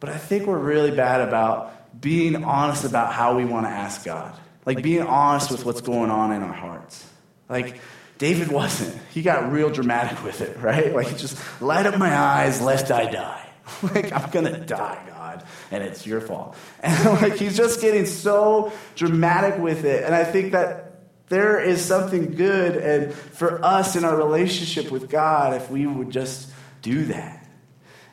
But 0.00 0.08
I 0.08 0.16
think 0.16 0.46
we're 0.46 0.56
really 0.56 0.90
bad 0.90 1.20
about 1.20 2.00
being 2.00 2.44
honest 2.44 2.84
about 2.84 3.12
how 3.12 3.36
we 3.36 3.44
want 3.44 3.66
to 3.66 3.70
ask 3.70 4.06
God. 4.06 4.34
Like 4.64 4.82
being 4.82 5.02
honest 5.02 5.50
with 5.50 5.66
what's 5.66 5.82
going 5.82 6.10
on 6.10 6.32
in 6.32 6.42
our 6.42 6.54
hearts. 6.54 7.06
Like 7.50 7.78
David 8.16 8.50
wasn't. 8.50 8.98
He 9.12 9.20
got 9.20 9.52
real 9.52 9.68
dramatic 9.68 10.24
with 10.24 10.40
it, 10.40 10.56
right? 10.56 10.94
Like 10.94 11.18
just 11.18 11.36
light 11.60 11.84
up 11.84 11.98
my 11.98 12.16
eyes 12.16 12.62
lest 12.62 12.90
I 12.90 13.10
die. 13.10 13.50
like 13.82 14.10
I'm 14.14 14.30
going 14.30 14.46
to 14.46 14.58
die, 14.58 15.11
and 15.72 15.82
it's 15.82 16.06
your 16.06 16.20
fault. 16.20 16.56
And 16.82 17.20
like 17.20 17.34
he's 17.34 17.56
just 17.56 17.80
getting 17.80 18.06
so 18.06 18.72
dramatic 18.94 19.58
with 19.58 19.84
it. 19.84 20.04
And 20.04 20.14
I 20.14 20.24
think 20.24 20.52
that 20.52 21.00
there 21.28 21.58
is 21.60 21.84
something 21.84 22.34
good 22.34 22.76
and 22.76 23.12
for 23.12 23.64
us 23.64 23.96
in 23.96 24.04
our 24.04 24.16
relationship 24.16 24.90
with 24.90 25.08
God 25.08 25.54
if 25.54 25.70
we 25.70 25.86
would 25.86 26.10
just 26.10 26.50
do 26.82 27.06
that 27.06 27.42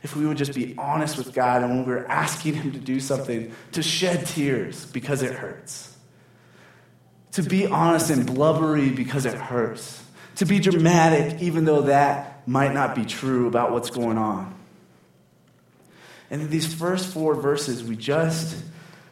if 0.01 0.15
we 0.15 0.25
would 0.25 0.37
just 0.37 0.53
be 0.53 0.75
honest 0.77 1.17
with 1.17 1.33
God 1.33 1.61
and 1.61 1.71
when 1.71 1.85
we're 1.85 2.05
asking 2.05 2.53
Him 2.53 2.71
to 2.71 2.79
do 2.79 2.99
something, 2.99 3.53
to 3.73 3.83
shed 3.83 4.25
tears 4.25 4.85
because 4.85 5.21
it 5.21 5.33
hurts. 5.33 5.95
To 7.33 7.43
be 7.43 7.67
honest 7.67 8.09
and 8.09 8.25
blubbery 8.25 8.89
because 8.89 9.25
it 9.25 9.35
hurts. 9.35 10.03
To 10.35 10.45
be 10.45 10.59
dramatic 10.59 11.41
even 11.41 11.65
though 11.65 11.81
that 11.81 12.47
might 12.47 12.73
not 12.73 12.95
be 12.95 13.05
true 13.05 13.47
about 13.47 13.71
what's 13.71 13.89
going 13.89 14.17
on. 14.17 14.55
And 16.29 16.41
in 16.41 16.49
these 16.49 16.71
first 16.71 17.11
four 17.11 17.35
verses, 17.35 17.83
we 17.83 17.95
just 17.95 18.63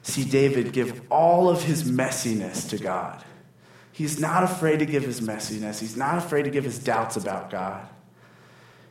see 0.03 0.23
David 0.23 0.71
give 0.71 1.01
all 1.11 1.49
of 1.49 1.63
his 1.63 1.89
messiness 1.89 2.69
to 2.69 2.77
God. 2.77 3.23
He's 3.91 4.19
not 4.19 4.43
afraid 4.43 4.79
to 4.79 4.85
give 4.85 5.03
his 5.03 5.21
messiness, 5.21 5.79
he's 5.79 5.97
not 5.97 6.17
afraid 6.19 6.43
to 6.43 6.51
give 6.51 6.63
his 6.63 6.79
doubts 6.79 7.17
about 7.17 7.49
God. 7.49 7.87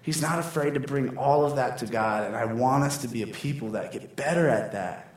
He's 0.02 0.22
not 0.22 0.38
afraid 0.38 0.74
to 0.74 0.80
bring 0.80 1.16
all 1.16 1.44
of 1.44 1.56
that 1.56 1.78
to 1.78 1.86
God, 1.86 2.26
and 2.26 2.36
I 2.36 2.44
want 2.44 2.84
us 2.84 2.98
to 2.98 3.08
be 3.08 3.22
a 3.22 3.26
people 3.26 3.70
that 3.70 3.90
get 3.90 4.14
better 4.14 4.48
at 4.48 4.72
that, 4.72 5.12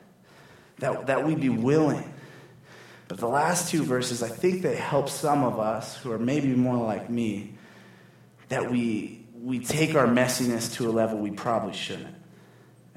that, 0.78 1.06
that 1.06 1.24
we 1.24 1.36
be 1.36 1.48
willing. 1.48 2.12
But 3.06 3.18
the 3.18 3.28
last 3.28 3.70
two 3.70 3.84
verses, 3.84 4.20
I 4.20 4.28
think 4.28 4.62
they 4.62 4.74
help 4.74 5.08
some 5.08 5.44
of 5.44 5.60
us 5.60 5.96
who 5.96 6.10
are 6.10 6.18
maybe 6.18 6.48
more 6.54 6.76
like 6.76 7.08
me, 7.08 7.54
that 8.48 8.70
we, 8.70 9.24
we 9.40 9.60
take 9.60 9.94
our 9.94 10.06
messiness 10.06 10.72
to 10.74 10.88
a 10.88 10.92
level 10.92 11.18
we 11.18 11.30
probably 11.30 11.72
shouldn't. 11.72 12.19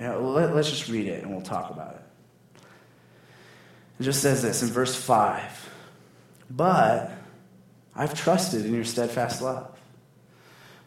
You 0.03 0.09
know, 0.09 0.19
let, 0.19 0.49
us 0.49 0.69
just 0.69 0.89
read 0.89 1.07
it 1.07 1.23
and 1.23 1.31
we'll 1.31 1.45
talk 1.45 1.69
about 1.69 1.95
it. 1.95 2.61
It 4.01 4.03
just 4.03 4.21
says 4.21 4.41
this 4.41 4.61
in 4.61 4.67
verse 4.67 4.93
5 4.93 5.69
But 6.49 7.09
I've 7.95 8.13
trusted 8.13 8.65
in 8.65 8.73
your 8.73 8.83
steadfast 8.83 9.41
love. 9.41 9.79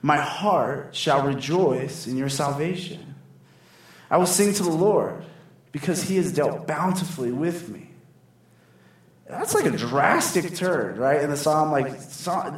My 0.03 0.19
heart 0.19 0.95
shall 0.95 1.27
rejoice 1.27 2.07
in 2.07 2.19
your 2.19 2.29
salvation. 2.29 3.15
I 4.11 4.19
will 4.19 4.27
sing 4.27 4.53
to 4.53 4.63
the 4.63 4.69
Lord 4.69 5.25
because 5.73 6.03
he 6.03 6.17
has 6.17 6.31
dealt 6.31 6.67
bountifully 6.67 7.33
with 7.33 7.71
me. 7.71 7.89
That's 9.31 9.55
like 9.55 9.65
a 9.65 9.71
drastic 9.71 10.55
turn, 10.57 10.99
right? 10.99 11.23
In 11.23 11.31
the 11.31 11.39
psalm, 11.39 11.73
like 11.73 11.89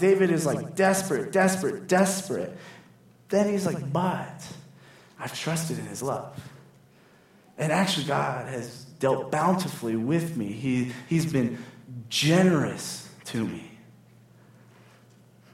David 0.01 0.33
is 0.33 0.45
like 0.45 0.75
desperate, 0.75 1.31
desperate, 1.31 1.87
desperate. 1.87 2.53
Then 3.29 3.49
he's 3.49 3.65
like, 3.65 3.93
but 3.93 4.45
I've 5.19 5.39
trusted 5.39 5.79
in 5.79 5.87
his 5.87 6.03
love. 6.03 6.39
And 7.57 7.73
actually, 7.73 8.07
God 8.07 8.49
has 8.49 8.85
dealt 9.01 9.31
bountifully 9.31 9.97
with 9.97 10.37
me. 10.37 10.53
He, 10.53 10.93
he's 11.09 11.31
been 11.31 11.59
generous 12.09 13.09
to 13.27 13.45
me. 13.45 13.71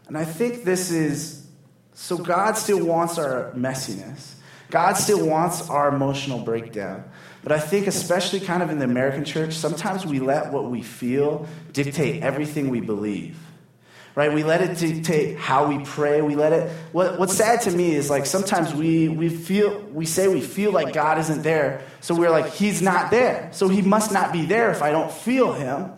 And 0.06 0.18
I 0.18 0.24
think 0.24 0.64
this 0.64 0.90
is 0.90 1.46
so 1.94 2.18
God 2.18 2.56
still 2.56 2.84
wants 2.84 3.18
our 3.18 3.52
messiness. 3.52 4.34
God 4.70 4.94
still 4.94 5.26
wants 5.26 5.70
our 5.70 5.88
emotional 5.88 6.40
breakdown. 6.40 7.04
But 7.42 7.52
I 7.52 7.60
think, 7.60 7.86
especially 7.86 8.40
kind 8.40 8.62
of 8.62 8.70
in 8.70 8.78
the 8.78 8.84
American 8.84 9.24
church, 9.24 9.54
sometimes 9.54 10.04
we 10.04 10.18
let 10.18 10.52
what 10.52 10.70
we 10.70 10.82
feel 10.82 11.46
dictate 11.72 12.22
everything 12.22 12.70
we 12.70 12.80
believe. 12.80 13.38
Right? 14.14 14.32
We 14.32 14.44
let 14.44 14.60
it 14.60 14.78
dictate 14.78 15.38
how 15.38 15.66
we 15.66 15.84
pray. 15.84 16.22
We 16.22 16.36
let 16.36 16.52
it. 16.52 16.70
What, 16.92 17.18
what's 17.18 17.34
sad 17.34 17.62
to 17.62 17.72
me 17.72 17.96
is 17.96 18.08
like 18.08 18.26
sometimes 18.26 18.72
we, 18.72 19.08
we 19.08 19.28
feel, 19.28 19.80
we 19.92 20.06
say 20.06 20.28
we 20.28 20.40
feel 20.40 20.70
like 20.70 20.94
God 20.94 21.18
isn't 21.18 21.42
there. 21.42 21.82
So 22.00 22.14
we're 22.14 22.30
like, 22.30 22.52
He's 22.52 22.80
not 22.80 23.10
there. 23.10 23.48
So 23.52 23.66
He 23.68 23.82
must 23.82 24.12
not 24.12 24.32
be 24.32 24.46
there 24.46 24.70
if 24.70 24.82
I 24.82 24.92
don't 24.92 25.10
feel 25.10 25.52
Him. 25.52 25.90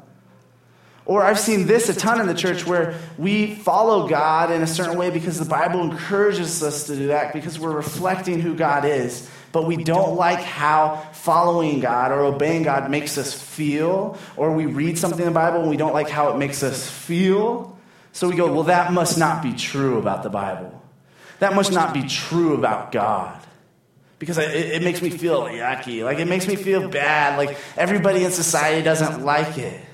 Or 1.07 1.23
I've 1.23 1.39
seen 1.39 1.67
this 1.67 1.89
a 1.89 1.95
ton 1.95 2.21
in 2.21 2.27
the 2.27 2.35
church 2.35 2.67
where 2.67 2.99
we 3.17 3.55
follow 3.55 4.09
God 4.09 4.51
in 4.51 4.63
a 4.63 4.67
certain 4.67 4.99
way 4.99 5.11
because 5.11 5.39
the 5.39 5.45
Bible 5.45 5.81
encourages 5.81 6.63
us 6.65 6.89
to 6.89 6.97
do 6.97 7.07
that 7.09 7.33
because 7.33 7.61
we're 7.61 7.77
reflecting 7.77 8.41
who 8.41 8.57
God 8.57 8.85
is. 8.85 9.31
But 9.53 9.67
we 9.67 9.77
don't 9.77 10.17
like 10.17 10.41
how 10.41 11.07
following 11.13 11.79
God 11.79 12.11
or 12.11 12.25
obeying 12.25 12.65
God 12.65 12.91
makes 12.91 13.19
us 13.19 13.33
feel. 13.33 14.19
Or 14.37 14.53
we 14.53 14.67
read 14.67 14.99
something 14.99 15.21
in 15.21 15.27
the 15.27 15.31
Bible 15.31 15.61
and 15.61 15.71
we 15.71 15.77
don't 15.77 15.95
like 15.95 16.09
how 16.09 16.33
it 16.33 16.39
makes 16.39 16.65
us 16.65 16.91
feel. 16.91 17.76
So 18.17 18.31
we 18.31 18.35
go, 18.35 18.51
well, 18.51 18.63
that 18.63 18.95
must 18.95 19.19
not 19.19 19.43
be 19.43 19.53
true 19.53 19.99
about 19.99 20.23
the 20.23 20.31
Bible. 20.31 20.83
That 21.39 21.55
must 21.55 21.71
not 21.71 21.93
be 21.93 22.09
true 22.09 22.55
about 22.55 22.91
God 22.91 23.39
because 24.19 24.39
it, 24.39 24.55
it, 24.55 24.83
makes 24.83 25.03
me 25.03 25.11
feel 25.11 25.43
yucky. 25.43 26.03
Like 26.03 26.19
it 26.19 26.25
makes 26.25 26.49
me 26.49 26.57
feel 26.57 26.89
bad. 26.89 27.37
Like 27.37 27.59
everybody 27.77 28.25
in 28.25 28.31
society 28.31 28.83
doesn't 28.83 29.23
like 29.23 29.59
it. 29.59 29.85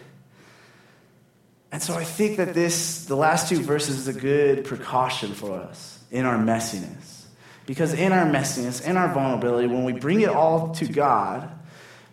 And 1.73 1.83
so 1.83 1.95
I 1.95 2.05
think 2.05 2.37
that 2.37 2.55
this, 2.55 3.07
the 3.07 3.17
last 3.17 3.49
two 3.49 3.59
verses, 3.59 3.99
is 3.99 4.07
a 4.07 4.13
good 4.13 4.67
precaution 4.67 5.33
for 5.35 5.59
us 5.59 5.99
in 6.13 6.25
our 6.25 6.39
messiness. 6.39 7.25
Because 7.67 7.93
in 7.93 8.13
our 8.13 8.25
messiness, 8.25 8.87
in 8.87 8.97
our 8.97 9.13
vulnerability, 9.13 9.67
when 9.67 9.83
we 9.83 9.95
bring 9.95 10.21
it 10.21 10.29
all 10.29 10.73
to 10.77 10.87
God, 10.87 11.51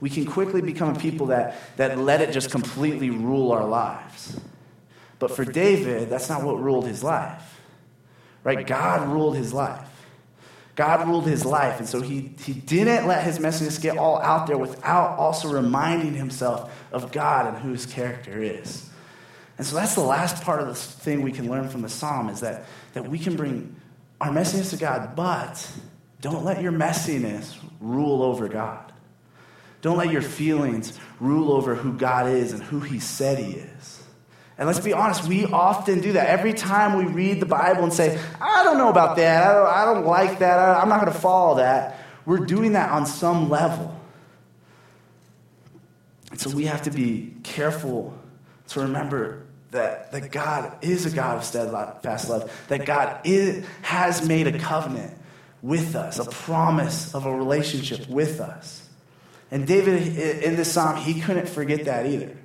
we 0.02 0.10
can 0.10 0.26
quickly 0.26 0.64
become 0.64 0.96
a 0.96 1.00
people 1.00 1.28
that, 1.28 1.56
that 1.78 2.00
let 2.00 2.22
it 2.22 2.32
just 2.32 2.50
completely 2.50 3.12
rule 3.12 3.52
our 3.52 3.68
lives. 3.68 4.36
But 5.20 5.32
for 5.32 5.46
David, 5.46 6.10
that's 6.10 6.30
not 6.30 6.44
what 6.44 6.62
ruled 6.62 6.88
his 6.88 7.04
life. 7.04 7.60
Right? 8.44 8.66
God 8.66 9.08
ruled 9.10 9.36
his 9.36 9.54
life. 9.54 9.86
God 10.76 11.06
ruled 11.08 11.28
his 11.28 11.46
life. 11.46 11.80
And 11.80 11.90
so 11.90 12.00
he, 12.00 12.32
he 12.40 12.54
didn't 12.54 13.06
let 13.06 13.24
his 13.24 13.38
messiness 13.38 13.82
get 13.82 13.98
all 13.98 14.18
out 14.22 14.48
there 14.48 14.58
without 14.58 15.20
also 15.20 15.52
reminding 15.52 16.14
himself 16.14 16.74
of 16.94 17.12
God 17.12 17.48
and 17.48 17.58
who 17.58 17.74
his 17.74 17.86
character 17.86 18.42
is. 18.42 18.90
And 19.58 19.68
so 19.68 19.76
that's 19.76 19.94
the 19.94 20.02
last 20.02 20.42
part 20.42 20.62
of 20.62 20.70
the 20.70 20.76
thing 20.76 21.22
we 21.22 21.34
can 21.34 21.50
learn 21.50 21.68
from 21.68 21.82
the 21.82 21.90
psalm 21.90 22.30
is 22.30 22.40
that, 22.40 22.66
that 22.94 23.10
we 23.10 23.20
can 23.20 23.36
bring 23.36 23.76
our 24.22 24.30
messiness 24.30 24.70
to 24.70 24.78
God, 24.78 25.18
but 25.18 25.70
don't 26.22 26.46
let 26.46 26.62
your 26.62 26.72
messiness 26.72 27.58
rule 27.82 28.24
over 28.24 28.48
God. 28.48 28.94
Don't 29.82 29.98
let 29.98 30.12
your 30.12 30.22
feelings 30.22 30.98
rule 31.20 31.52
over 31.52 31.76
who 31.76 31.94
God 31.94 32.28
is 32.28 32.54
and 32.54 32.62
who 32.64 32.80
He 32.80 33.00
said 33.00 33.38
He 33.38 33.52
is. 33.52 33.99
And 34.60 34.68
let's 34.68 34.82
be 34.82 34.92
honest, 34.92 35.24
we 35.24 35.46
often 35.46 36.02
do 36.02 36.12
that. 36.12 36.28
Every 36.28 36.54
time 36.54 36.98
we 36.98 37.06
read 37.06 37.40
the 37.40 37.46
Bible 37.46 37.82
and 37.84 37.94
say, 37.94 38.20
I 38.42 38.64
don't 38.66 38.78
know 38.78 38.90
about 38.90 39.16
that, 39.16 39.50
I 39.50 39.54
don't, 39.54 39.68
I 39.68 39.86
don't 39.86 40.06
like 40.06 40.40
that, 40.40 40.60
I, 40.60 40.82
I'm 40.82 40.90
not 40.90 41.00
going 41.00 41.14
to 41.14 41.18
follow 41.18 41.56
that, 41.56 41.98
we're 42.26 42.46
doing 42.46 42.74
that 42.74 42.92
on 42.92 43.06
some 43.06 43.50
level. 43.50 43.96
So 46.36 46.50
we 46.50 46.66
have 46.66 46.84
to 46.84 46.92
be 46.92 47.34
careful 47.44 48.14
to 48.68 48.82
remember 48.82 49.44
that, 49.72 50.12
that 50.12 50.30
God 50.30 50.78
is 50.84 51.06
a 51.06 51.10
God 51.10 51.38
of 51.38 51.46
steadfast 51.46 52.30
love, 52.30 52.52
that 52.68 52.86
God 52.86 53.22
is, 53.24 53.66
has 53.82 54.28
made 54.28 54.48
a 54.48 54.60
covenant 54.60 55.18
with 55.62 55.96
us, 55.96 56.20
a 56.20 56.26
promise 56.26 57.16
of 57.16 57.26
a 57.26 57.34
relationship 57.34 58.10
with 58.10 58.42
us. 58.42 58.88
And 59.52 59.66
David, 59.66 60.18
in 60.44 60.58
this 60.58 60.72
psalm, 60.72 60.98
he 60.98 61.22
couldn't 61.22 61.48
forget 61.48 61.86
that 61.86 62.06
either. 62.06 62.36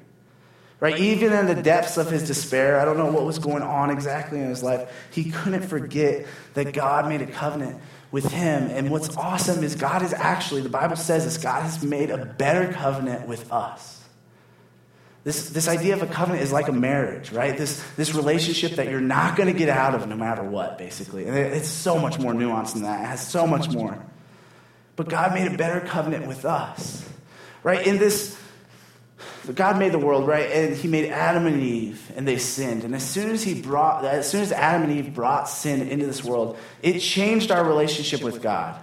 Right? 0.84 0.98
Even 0.98 1.32
in 1.32 1.46
the 1.46 1.54
depths 1.54 1.96
of 1.96 2.10
his 2.10 2.26
despair, 2.26 2.78
I 2.78 2.84
don't 2.84 2.98
know 2.98 3.10
what 3.10 3.24
was 3.24 3.38
going 3.38 3.62
on 3.62 3.88
exactly 3.88 4.38
in 4.38 4.50
his 4.50 4.62
life, 4.62 4.86
he 5.10 5.30
couldn't 5.30 5.62
forget 5.62 6.26
that 6.52 6.74
God 6.74 7.08
made 7.08 7.22
a 7.22 7.26
covenant 7.26 7.80
with 8.10 8.30
him. 8.30 8.64
And 8.64 8.90
what's 8.90 9.16
awesome 9.16 9.64
is 9.64 9.76
God 9.76 10.02
is 10.02 10.12
actually, 10.12 10.60
the 10.60 10.68
Bible 10.68 10.96
says 10.96 11.24
this, 11.24 11.38
God 11.38 11.62
has 11.62 11.82
made 11.82 12.10
a 12.10 12.26
better 12.26 12.70
covenant 12.70 13.26
with 13.26 13.50
us. 13.50 14.04
This, 15.22 15.48
this 15.48 15.68
idea 15.68 15.94
of 15.94 16.02
a 16.02 16.06
covenant 16.06 16.42
is 16.42 16.52
like 16.52 16.68
a 16.68 16.72
marriage, 16.72 17.32
right? 17.32 17.56
This, 17.56 17.82
this 17.96 18.14
relationship 18.14 18.72
that 18.72 18.90
you're 18.90 19.00
not 19.00 19.36
going 19.36 19.50
to 19.50 19.58
get 19.58 19.70
out 19.70 19.94
of 19.94 20.06
no 20.06 20.16
matter 20.16 20.42
what, 20.42 20.76
basically. 20.76 21.26
And 21.26 21.34
it's 21.34 21.66
so 21.66 21.98
much 21.98 22.18
more 22.18 22.34
nuanced 22.34 22.74
than 22.74 22.82
that. 22.82 23.04
It 23.04 23.06
has 23.06 23.26
so 23.26 23.46
much 23.46 23.70
more. 23.70 24.04
But 24.96 25.08
God 25.08 25.32
made 25.32 25.50
a 25.50 25.56
better 25.56 25.80
covenant 25.80 26.26
with 26.26 26.44
us, 26.44 27.08
right? 27.62 27.86
In 27.86 27.96
this, 27.96 28.38
God 29.52 29.78
made 29.78 29.92
the 29.92 29.98
world, 29.98 30.26
right? 30.26 30.50
And 30.50 30.76
He 30.76 30.88
made 30.88 31.10
Adam 31.10 31.46
and 31.46 31.60
Eve, 31.62 32.12
and 32.16 32.26
they 32.26 32.38
sinned. 32.38 32.84
And 32.84 32.94
as 32.94 33.02
soon 33.02 33.30
as 33.30 33.42
He 33.42 33.60
brought, 33.60 34.04
as 34.04 34.28
soon 34.28 34.40
as 34.40 34.52
Adam 34.52 34.82
and 34.88 34.92
Eve 34.92 35.14
brought 35.14 35.48
sin 35.48 35.88
into 35.88 36.06
this 36.06 36.24
world, 36.24 36.56
it 36.82 37.00
changed 37.00 37.50
our 37.50 37.64
relationship 37.64 38.22
with 38.22 38.42
God 38.42 38.82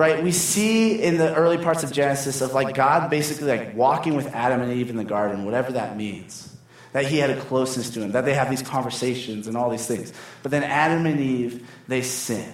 right? 0.00 0.22
We 0.22 0.32
see 0.32 1.02
in 1.02 1.18
the 1.18 1.34
early 1.34 1.58
parts 1.58 1.82
of 1.82 1.92
Genesis 1.92 2.40
of 2.40 2.54
like 2.54 2.74
God 2.74 3.10
basically 3.10 3.48
like 3.48 3.76
walking 3.76 4.14
with 4.14 4.28
Adam 4.28 4.62
and 4.62 4.72
Eve 4.72 4.88
in 4.88 4.96
the 4.96 5.04
garden, 5.04 5.44
whatever 5.44 5.72
that 5.72 5.94
means. 5.94 6.56
That 6.92 7.04
he 7.04 7.18
had 7.18 7.28
a 7.28 7.38
closeness 7.38 7.90
to 7.90 8.02
him, 8.02 8.12
that 8.12 8.24
they 8.24 8.32
have 8.32 8.48
these 8.48 8.62
conversations 8.62 9.46
and 9.46 9.58
all 9.58 9.68
these 9.68 9.86
things. 9.86 10.12
But 10.42 10.52
then 10.52 10.64
Adam 10.64 11.04
and 11.04 11.20
Eve, 11.20 11.68
they 11.86 12.00
sin. 12.00 12.50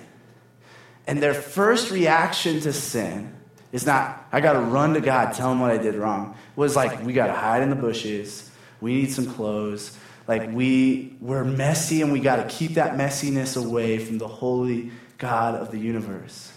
And 1.07 1.23
their 1.23 1.35
first 1.35 1.93
reaction 1.93 2.59
to 2.63 2.73
sin 2.73 3.33
is 3.73 3.87
not, 3.87 4.27
I 4.33 4.41
got 4.41 4.55
to 4.55 4.61
run 4.61 4.95
to 4.95 5.01
God, 5.01 5.35
tell 5.35 5.53
him 5.53 5.61
what 5.61 5.71
I 5.71 5.79
did 5.79 5.95
wrong. 5.95 6.35
It 6.57 6.59
was 6.59 6.77
like, 6.77 7.05
we 7.05 7.13
got 7.13 7.27
to 7.27 7.33
hide 7.33 7.63
in 7.63 7.71
the 7.71 7.77
bushes. 7.77 8.51
We 8.81 8.95
need 8.95 9.13
some 9.13 9.27
clothes. 9.27 9.97
Like, 10.29 10.51
we, 10.53 11.17
we're 11.21 11.45
messy 11.45 12.03
and 12.03 12.13
we 12.13 12.21
got 12.21 12.37
to 12.37 12.45
keep 12.49 12.75
that 12.75 12.95
messiness 12.95 13.63
away 13.63 13.99
from 13.99 14.19
the 14.19 14.29
holy 14.29 14.91
God 15.19 15.55
of 15.55 15.71
the 15.71 15.79
universe. 15.79 16.53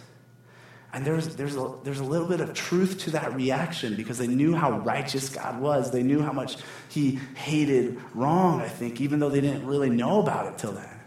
And 0.92 1.06
there's, 1.06 1.36
there's, 1.36 1.56
a, 1.56 1.76
there's 1.84 2.00
a 2.00 2.04
little 2.04 2.28
bit 2.28 2.42
of 2.42 2.54
truth 2.54 3.00
to 3.02 3.12
that 3.12 3.36
reaction 3.36 3.96
because 3.96 4.18
they 4.18 4.28
knew 4.28 4.56
how 4.56 4.80
righteous 4.80 5.30
God 5.30 5.62
was. 5.62 5.92
They 5.92 6.02
knew 6.02 6.22
how 6.22 6.32
much 6.32 6.58
He 6.90 7.20
hated 7.36 8.00
wrong, 8.16 8.62
I 8.62 8.68
think, 8.68 9.00
even 9.00 9.20
though 9.20 9.30
they 9.30 9.42
didn't 9.42 9.68
really 9.68 9.92
know 9.92 10.20
about 10.20 10.48
it 10.48 10.58
till 10.58 10.72
then. 10.72 10.99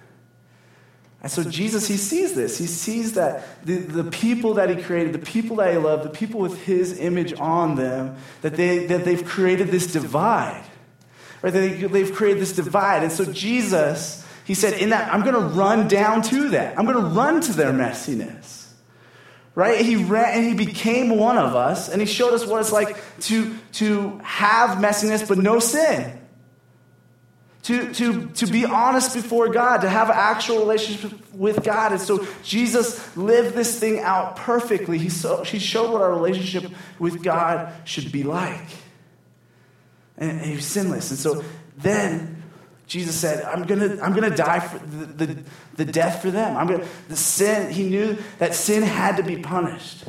And 1.23 1.31
so 1.31 1.45
Jesus, 1.45 1.87
He 1.87 1.97
sees 1.97 2.35
this. 2.35 2.59
He 2.59 2.67
sees 2.67 3.13
that 3.13 3.45
the, 3.65 3.77
the 3.77 4.05
people 4.05 4.55
that 4.55 4.69
He 4.69 4.83
created, 4.83 5.13
the 5.13 5.21
people 5.21 5.57
that 5.57 5.73
He 5.73 5.79
loved, 5.79 6.05
the 6.05 6.11
people 6.11 6.41
with 6.41 6.61
His 6.65 6.99
image 6.99 7.33
on 7.39 7.77
them, 7.77 8.17
that, 8.43 8.57
they, 8.57 8.87
that 8.87 9.05
they've 9.05 9.25
created 9.25 9.69
this 9.69 9.93
divide. 9.93 10.65
Right? 11.41 11.53
They, 11.53 11.69
they've 11.75 12.13
created 12.13 12.43
this 12.43 12.53
divide. 12.53 13.05
And 13.05 13.13
so 13.13 13.25
Jesus, 13.33 14.27
He 14.45 14.55
said, 14.55 14.75
in 14.75 14.91
that, 14.91 15.15
I'm 15.15 15.23
going 15.23 15.35
to 15.35 15.57
run 15.57 15.87
down 15.87 16.23
to 16.23 16.51
that. 16.51 16.77
I'm 16.77 16.85
going 16.85 17.03
to 17.03 17.11
run 17.11 17.41
to 17.43 17.53
their 17.53 17.73
messiness 17.73 18.63
right? 19.55 19.85
He 19.85 19.97
ran 19.97 20.39
and 20.39 20.47
he 20.47 20.55
became 20.55 21.17
one 21.17 21.37
of 21.37 21.55
us, 21.55 21.89
and 21.89 22.01
he 22.01 22.07
showed 22.07 22.33
us 22.33 22.47
what 22.47 22.61
it's 22.61 22.73
like 22.73 22.97
to, 23.21 23.55
to 23.73 24.19
have 24.25 24.79
messiness 24.79 25.29
but 25.29 25.39
no 25.39 25.59
sin. 25.59 26.22
To, 27.65 27.93
to, 27.95 28.27
to 28.27 28.47
be 28.49 28.65
honest 28.65 29.15
before 29.15 29.49
God, 29.49 29.83
to 29.83 29.89
have 29.89 30.09
an 30.09 30.17
actual 30.19 30.59
relationship 30.59 31.13
with 31.33 31.63
God. 31.63 31.93
And 31.93 32.01
so 32.01 32.27
Jesus 32.43 33.17
lived 33.17 33.55
this 33.55 33.79
thing 33.79 34.01
out 34.01 34.35
perfectly. 34.35 34.99
He, 34.99 35.09
so, 35.09 35.45
he 35.45 35.61
showed 35.61 35.93
what 35.93 36.03
our 36.03 36.13
relationship 36.13 36.73
with 36.99 37.23
God 37.23 37.73
should 37.85 38.11
be 38.11 38.25
like. 38.25 38.67
And, 40.19 40.41
he 40.41 40.57
was 40.57 40.67
sinless. 40.67 41.11
And 41.11 41.19
so 41.21 41.45
then 41.77 42.43
Jesus 42.89 43.15
said, 43.15 43.45
I'm 43.45 43.63
going 43.63 43.81
to 43.81 44.05
I'm 44.05 44.13
gonna 44.13 44.35
die 44.35 44.61
for 44.61 44.79
the, 44.85 45.27
the, 45.27 45.43
the 45.77 45.85
death 45.85 46.21
for 46.21 46.31
them. 46.31 46.57
I'm 46.57 46.67
gonna, 46.67 46.87
the 47.09 47.17
sin, 47.17 47.73
he 47.73 47.89
knew 47.89 48.19
that 48.39 48.55
sin 48.55 48.83
had 48.83 49.17
to 49.19 49.23
be 49.23 49.37
punished. 49.37 50.05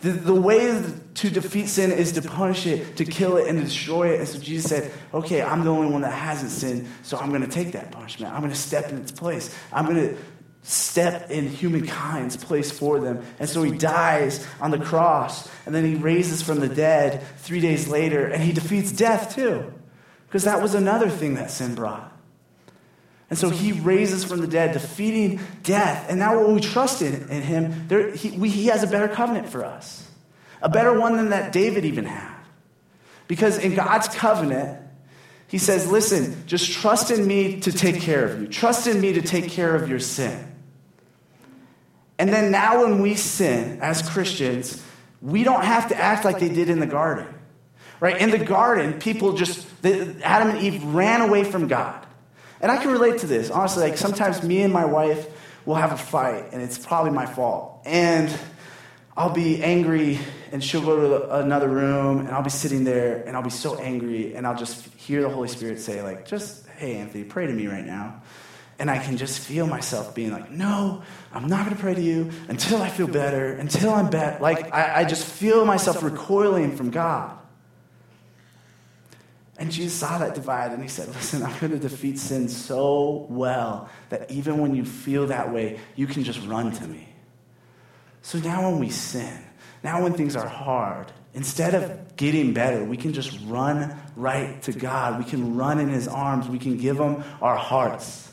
The, 0.00 0.12
the 0.12 0.34
way 0.34 0.82
to 1.14 1.30
defeat 1.30 1.68
sin 1.68 1.92
is 1.92 2.12
to 2.12 2.22
punish 2.22 2.66
it, 2.66 2.96
to 2.96 3.04
kill 3.04 3.36
it, 3.36 3.48
and 3.48 3.58
to 3.58 3.64
destroy 3.64 4.14
it. 4.14 4.20
And 4.20 4.28
so 4.28 4.38
Jesus 4.38 4.70
said, 4.70 4.92
Okay, 5.12 5.42
I'm 5.42 5.64
the 5.64 5.70
only 5.70 5.92
one 5.92 6.02
that 6.02 6.12
hasn't 6.12 6.50
sinned, 6.50 6.88
so 7.02 7.18
I'm 7.18 7.28
going 7.28 7.42
to 7.42 7.48
take 7.48 7.72
that 7.72 7.90
punishment. 7.90 8.32
I'm 8.32 8.40
going 8.40 8.52
to 8.52 8.58
step 8.58 8.88
in 8.90 8.98
its 8.98 9.12
place. 9.12 9.54
I'm 9.72 9.84
going 9.84 9.96
to 9.96 10.16
step 10.62 11.30
in 11.30 11.48
humankind's 11.48 12.36
place 12.36 12.70
for 12.70 13.00
them. 13.00 13.22
And 13.38 13.48
so 13.48 13.62
he 13.62 13.72
dies 13.76 14.46
on 14.60 14.70
the 14.70 14.78
cross, 14.78 15.48
and 15.66 15.74
then 15.74 15.84
he 15.84 15.94
raises 15.96 16.42
from 16.42 16.60
the 16.60 16.68
dead 16.68 17.22
three 17.38 17.60
days 17.60 17.88
later, 17.88 18.26
and 18.26 18.42
he 18.42 18.52
defeats 18.52 18.92
death 18.92 19.34
too. 19.34 19.72
Because 20.26 20.44
that 20.44 20.62
was 20.62 20.74
another 20.74 21.10
thing 21.10 21.34
that 21.34 21.50
sin 21.50 21.74
brought. 21.74 22.09
And 23.30 23.38
so 23.38 23.48
he 23.48 23.70
raises 23.70 24.24
from 24.24 24.40
the 24.40 24.48
dead, 24.48 24.72
defeating 24.72 25.40
death. 25.62 26.06
And 26.10 26.18
now 26.18 26.42
when 26.42 26.56
we 26.56 26.60
trust 26.60 27.00
in, 27.00 27.28
in 27.30 27.42
him, 27.42 27.86
there, 27.86 28.10
he, 28.10 28.32
we, 28.32 28.50
he 28.50 28.66
has 28.66 28.82
a 28.82 28.88
better 28.88 29.06
covenant 29.06 29.48
for 29.48 29.64
us, 29.64 30.06
a 30.60 30.68
better 30.68 30.98
one 30.98 31.16
than 31.16 31.30
that 31.30 31.52
David 31.52 31.84
even 31.84 32.04
had. 32.04 32.36
Because 33.28 33.56
in 33.58 33.76
God's 33.76 34.08
covenant, 34.08 34.80
he 35.46 35.58
says, 35.58 35.90
listen, 35.90 36.44
just 36.46 36.72
trust 36.72 37.12
in 37.12 37.24
me 37.24 37.60
to 37.60 37.70
take 37.70 38.00
care 38.00 38.24
of 38.24 38.40
you. 38.40 38.48
Trust 38.48 38.88
in 38.88 39.00
me 39.00 39.12
to 39.12 39.22
take 39.22 39.48
care 39.48 39.76
of 39.76 39.88
your 39.88 40.00
sin. 40.00 40.46
And 42.18 42.30
then 42.30 42.50
now 42.50 42.82
when 42.82 43.00
we 43.00 43.14
sin 43.14 43.78
as 43.80 44.08
Christians, 44.10 44.84
we 45.22 45.44
don't 45.44 45.64
have 45.64 45.88
to 45.90 45.96
act 45.96 46.24
like 46.24 46.40
they 46.40 46.48
did 46.48 46.68
in 46.68 46.80
the 46.80 46.86
garden. 46.86 47.32
Right? 48.00 48.20
In 48.20 48.30
the 48.30 48.38
garden, 48.38 48.98
people 48.98 49.34
just, 49.34 49.66
Adam 49.84 50.50
and 50.50 50.58
Eve 50.58 50.82
ran 50.84 51.20
away 51.20 51.44
from 51.44 51.68
God. 51.68 52.06
And 52.60 52.70
I 52.70 52.76
can 52.76 52.90
relate 52.90 53.18
to 53.18 53.26
this. 53.26 53.50
Honestly, 53.50 53.82
like 53.82 53.96
sometimes 53.98 54.42
me 54.42 54.62
and 54.62 54.72
my 54.72 54.84
wife 54.84 55.26
will 55.64 55.76
have 55.76 55.92
a 55.92 55.96
fight, 55.96 56.46
and 56.52 56.62
it's 56.62 56.78
probably 56.78 57.12
my 57.12 57.26
fault. 57.26 57.82
And 57.84 58.34
I'll 59.16 59.32
be 59.32 59.62
angry, 59.62 60.18
and 60.52 60.62
she'll 60.62 60.82
go 60.82 61.18
to 61.18 61.36
another 61.40 61.68
room, 61.68 62.20
and 62.20 62.28
I'll 62.30 62.42
be 62.42 62.50
sitting 62.50 62.84
there, 62.84 63.22
and 63.26 63.36
I'll 63.36 63.42
be 63.42 63.50
so 63.50 63.78
angry, 63.78 64.34
and 64.34 64.46
I'll 64.46 64.56
just 64.56 64.86
hear 64.94 65.22
the 65.22 65.28
Holy 65.28 65.48
Spirit 65.48 65.80
say, 65.80 66.02
like, 66.02 66.26
just, 66.26 66.66
hey, 66.76 66.96
Anthony, 66.96 67.24
pray 67.24 67.46
to 67.46 67.52
me 67.52 67.66
right 67.66 67.84
now. 67.84 68.22
And 68.78 68.90
I 68.90 68.98
can 68.98 69.18
just 69.18 69.40
feel 69.40 69.66
myself 69.66 70.14
being 70.14 70.32
like, 70.32 70.50
no, 70.50 71.02
I'm 71.34 71.48
not 71.48 71.66
going 71.66 71.76
to 71.76 71.82
pray 71.82 71.94
to 71.94 72.00
you 72.00 72.30
until 72.48 72.80
I 72.80 72.88
feel 72.88 73.08
better, 73.08 73.52
until 73.52 73.92
I'm 73.92 74.08
better. 74.08 74.40
Like, 74.40 74.72
I, 74.72 75.00
I 75.00 75.04
just 75.04 75.26
feel 75.26 75.66
myself 75.66 76.02
recoiling 76.02 76.74
from 76.76 76.90
God. 76.90 77.36
And 79.60 79.70
Jesus 79.70 79.92
saw 79.92 80.16
that 80.16 80.34
divide 80.34 80.72
and 80.72 80.82
he 80.82 80.88
said, 80.88 81.08
Listen, 81.08 81.42
I'm 81.42 81.56
going 81.58 81.72
to 81.72 81.78
defeat 81.78 82.18
sin 82.18 82.48
so 82.48 83.26
well 83.28 83.90
that 84.08 84.30
even 84.30 84.56
when 84.56 84.74
you 84.74 84.86
feel 84.86 85.26
that 85.26 85.52
way, 85.52 85.78
you 85.96 86.06
can 86.06 86.24
just 86.24 86.44
run 86.46 86.72
to 86.72 86.86
me. 86.88 87.06
So 88.22 88.38
now 88.38 88.70
when 88.70 88.80
we 88.80 88.88
sin, 88.88 89.38
now 89.84 90.02
when 90.02 90.14
things 90.14 90.34
are 90.34 90.48
hard, 90.48 91.12
instead 91.34 91.74
of 91.74 92.16
getting 92.16 92.54
better, 92.54 92.82
we 92.84 92.96
can 92.96 93.12
just 93.12 93.38
run 93.44 93.94
right 94.16 94.62
to 94.62 94.72
God. 94.72 95.18
We 95.22 95.30
can 95.30 95.54
run 95.54 95.78
in 95.78 95.90
his 95.90 96.08
arms. 96.08 96.48
We 96.48 96.58
can 96.58 96.78
give 96.78 96.98
him 96.98 97.22
our 97.42 97.56
hearts. 97.56 98.32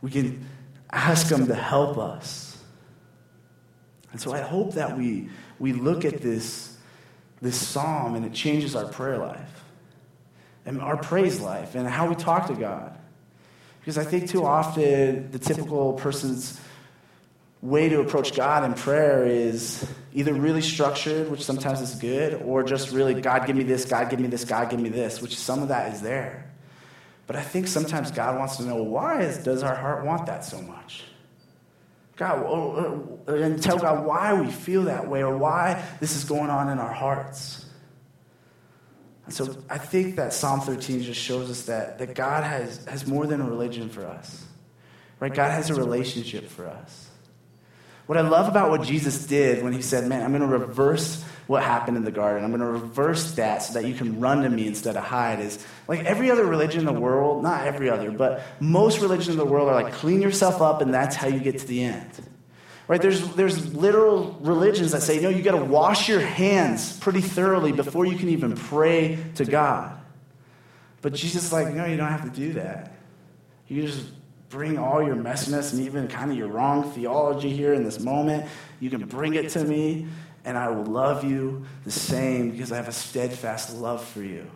We 0.00 0.12
can 0.12 0.46
ask 0.92 1.28
him 1.28 1.48
to 1.48 1.56
help 1.56 1.98
us. 1.98 2.56
And 4.12 4.20
so 4.20 4.32
I 4.32 4.42
hope 4.42 4.74
that 4.74 4.96
we, 4.96 5.28
we 5.58 5.72
look 5.72 6.04
at 6.04 6.22
this, 6.22 6.78
this 7.42 7.56
psalm 7.56 8.14
and 8.14 8.24
it 8.24 8.32
changes 8.32 8.76
our 8.76 8.86
prayer 8.86 9.18
life 9.18 9.55
and 10.66 10.80
our 10.80 10.96
praise 10.96 11.40
life 11.40 11.74
and 11.74 11.88
how 11.88 12.08
we 12.08 12.14
talk 12.14 12.48
to 12.48 12.54
God. 12.54 12.98
Because 13.80 13.96
I 13.96 14.04
think 14.04 14.28
too 14.28 14.44
often 14.44 15.30
the 15.30 15.38
typical 15.38 15.94
person's 15.94 16.60
way 17.62 17.88
to 17.88 18.00
approach 18.00 18.34
God 18.34 18.64
in 18.64 18.74
prayer 18.74 19.24
is 19.24 19.88
either 20.12 20.34
really 20.34 20.60
structured, 20.60 21.30
which 21.30 21.42
sometimes 21.42 21.80
is 21.80 21.94
good, 21.94 22.42
or 22.42 22.62
just 22.62 22.90
really, 22.90 23.20
God, 23.20 23.46
give 23.46 23.56
me 23.56 23.62
this, 23.62 23.84
God, 23.84 24.10
give 24.10 24.20
me 24.20 24.28
this, 24.28 24.44
God, 24.44 24.70
give 24.70 24.80
me 24.80 24.88
this, 24.88 25.22
which 25.22 25.36
some 25.36 25.62
of 25.62 25.68
that 25.68 25.94
is 25.94 26.02
there. 26.02 26.50
But 27.26 27.36
I 27.36 27.42
think 27.42 27.66
sometimes 27.66 28.10
God 28.10 28.38
wants 28.38 28.56
to 28.56 28.64
know 28.64 28.82
why 28.82 29.22
is, 29.22 29.38
does 29.38 29.62
our 29.62 29.74
heart 29.74 30.04
want 30.04 30.26
that 30.26 30.44
so 30.44 30.60
much? 30.62 31.04
God, 32.16 32.44
oh, 32.46 33.20
oh, 33.28 33.34
and 33.34 33.62
tell 33.62 33.78
God 33.78 34.06
why 34.06 34.40
we 34.40 34.50
feel 34.50 34.84
that 34.84 35.06
way 35.08 35.22
or 35.22 35.36
why 35.36 35.84
this 36.00 36.16
is 36.16 36.24
going 36.24 36.50
on 36.50 36.70
in 36.70 36.78
our 36.78 36.92
hearts. 36.92 37.65
And 39.26 39.34
so 39.34 39.56
I 39.68 39.78
think 39.78 40.16
that 40.16 40.32
Psalm 40.32 40.60
13 40.60 41.02
just 41.02 41.20
shows 41.20 41.50
us 41.50 41.62
that, 41.62 41.98
that 41.98 42.14
God 42.14 42.44
has, 42.44 42.84
has 42.86 43.06
more 43.06 43.26
than 43.26 43.40
a 43.40 43.44
religion 43.44 43.88
for 43.88 44.06
us. 44.06 44.44
Right? 45.18 45.34
God 45.34 45.50
has 45.50 45.68
a 45.68 45.74
relationship 45.74 46.48
for 46.48 46.66
us. 46.66 47.08
What 48.06 48.16
I 48.16 48.20
love 48.20 48.48
about 48.48 48.70
what 48.70 48.82
Jesus 48.82 49.26
did 49.26 49.64
when 49.64 49.72
he 49.72 49.82
said, 49.82 50.06
Man, 50.06 50.22
I'm 50.22 50.30
going 50.30 50.48
to 50.48 50.58
reverse 50.58 51.24
what 51.48 51.64
happened 51.64 51.96
in 51.96 52.04
the 52.04 52.12
garden. 52.12 52.44
I'm 52.44 52.50
going 52.50 52.60
to 52.60 52.66
reverse 52.66 53.32
that 53.32 53.64
so 53.64 53.74
that 53.74 53.88
you 53.88 53.94
can 53.94 54.20
run 54.20 54.42
to 54.42 54.50
me 54.50 54.66
instead 54.66 54.96
of 54.96 55.02
hide. 55.02 55.40
Is 55.40 55.64
like 55.88 56.04
every 56.04 56.30
other 56.30 56.44
religion 56.44 56.80
in 56.80 56.86
the 56.86 57.00
world, 57.00 57.42
not 57.42 57.66
every 57.66 57.90
other, 57.90 58.12
but 58.12 58.42
most 58.60 59.00
religions 59.00 59.30
in 59.30 59.38
the 59.38 59.44
world 59.44 59.68
are 59.68 59.82
like 59.82 59.94
clean 59.94 60.22
yourself 60.22 60.62
up 60.62 60.82
and 60.82 60.94
that's 60.94 61.16
how 61.16 61.26
you 61.26 61.40
get 61.40 61.58
to 61.58 61.66
the 61.66 61.82
end. 61.82 62.10
Right? 62.88 63.02
There's, 63.02 63.34
there's 63.34 63.74
literal 63.74 64.36
religions 64.40 64.92
that 64.92 65.02
say, 65.02 65.20
no, 65.20 65.28
you 65.28 65.42
got 65.42 65.58
to 65.58 65.64
wash 65.64 66.08
your 66.08 66.20
hands 66.20 66.96
pretty 66.98 67.20
thoroughly 67.20 67.72
before 67.72 68.06
you 68.06 68.16
can 68.16 68.28
even 68.28 68.54
pray 68.54 69.18
to 69.36 69.44
God. 69.44 69.98
But 71.02 71.12
Jesus 71.14 71.46
is 71.46 71.52
like, 71.52 71.74
no, 71.74 71.84
you 71.84 71.96
don't 71.96 72.08
have 72.08 72.24
to 72.24 72.30
do 72.30 72.54
that. 72.54 72.92
You 73.66 73.82
just 73.82 74.06
bring 74.48 74.78
all 74.78 75.02
your 75.02 75.16
messiness 75.16 75.72
and 75.72 75.82
even 75.82 76.06
kind 76.06 76.30
of 76.30 76.36
your 76.36 76.48
wrong 76.48 76.90
theology 76.92 77.50
here 77.50 77.74
in 77.74 77.82
this 77.82 77.98
moment. 77.98 78.46
You 78.78 78.90
can 78.90 79.04
bring 79.04 79.34
it 79.34 79.50
to 79.50 79.64
me, 79.64 80.06
and 80.44 80.56
I 80.56 80.68
will 80.70 80.84
love 80.84 81.24
you 81.24 81.66
the 81.84 81.90
same 81.90 82.52
because 82.52 82.70
I 82.70 82.76
have 82.76 82.88
a 82.88 82.92
steadfast 82.92 83.76
love 83.76 84.04
for 84.04 84.22
you. 84.22 84.48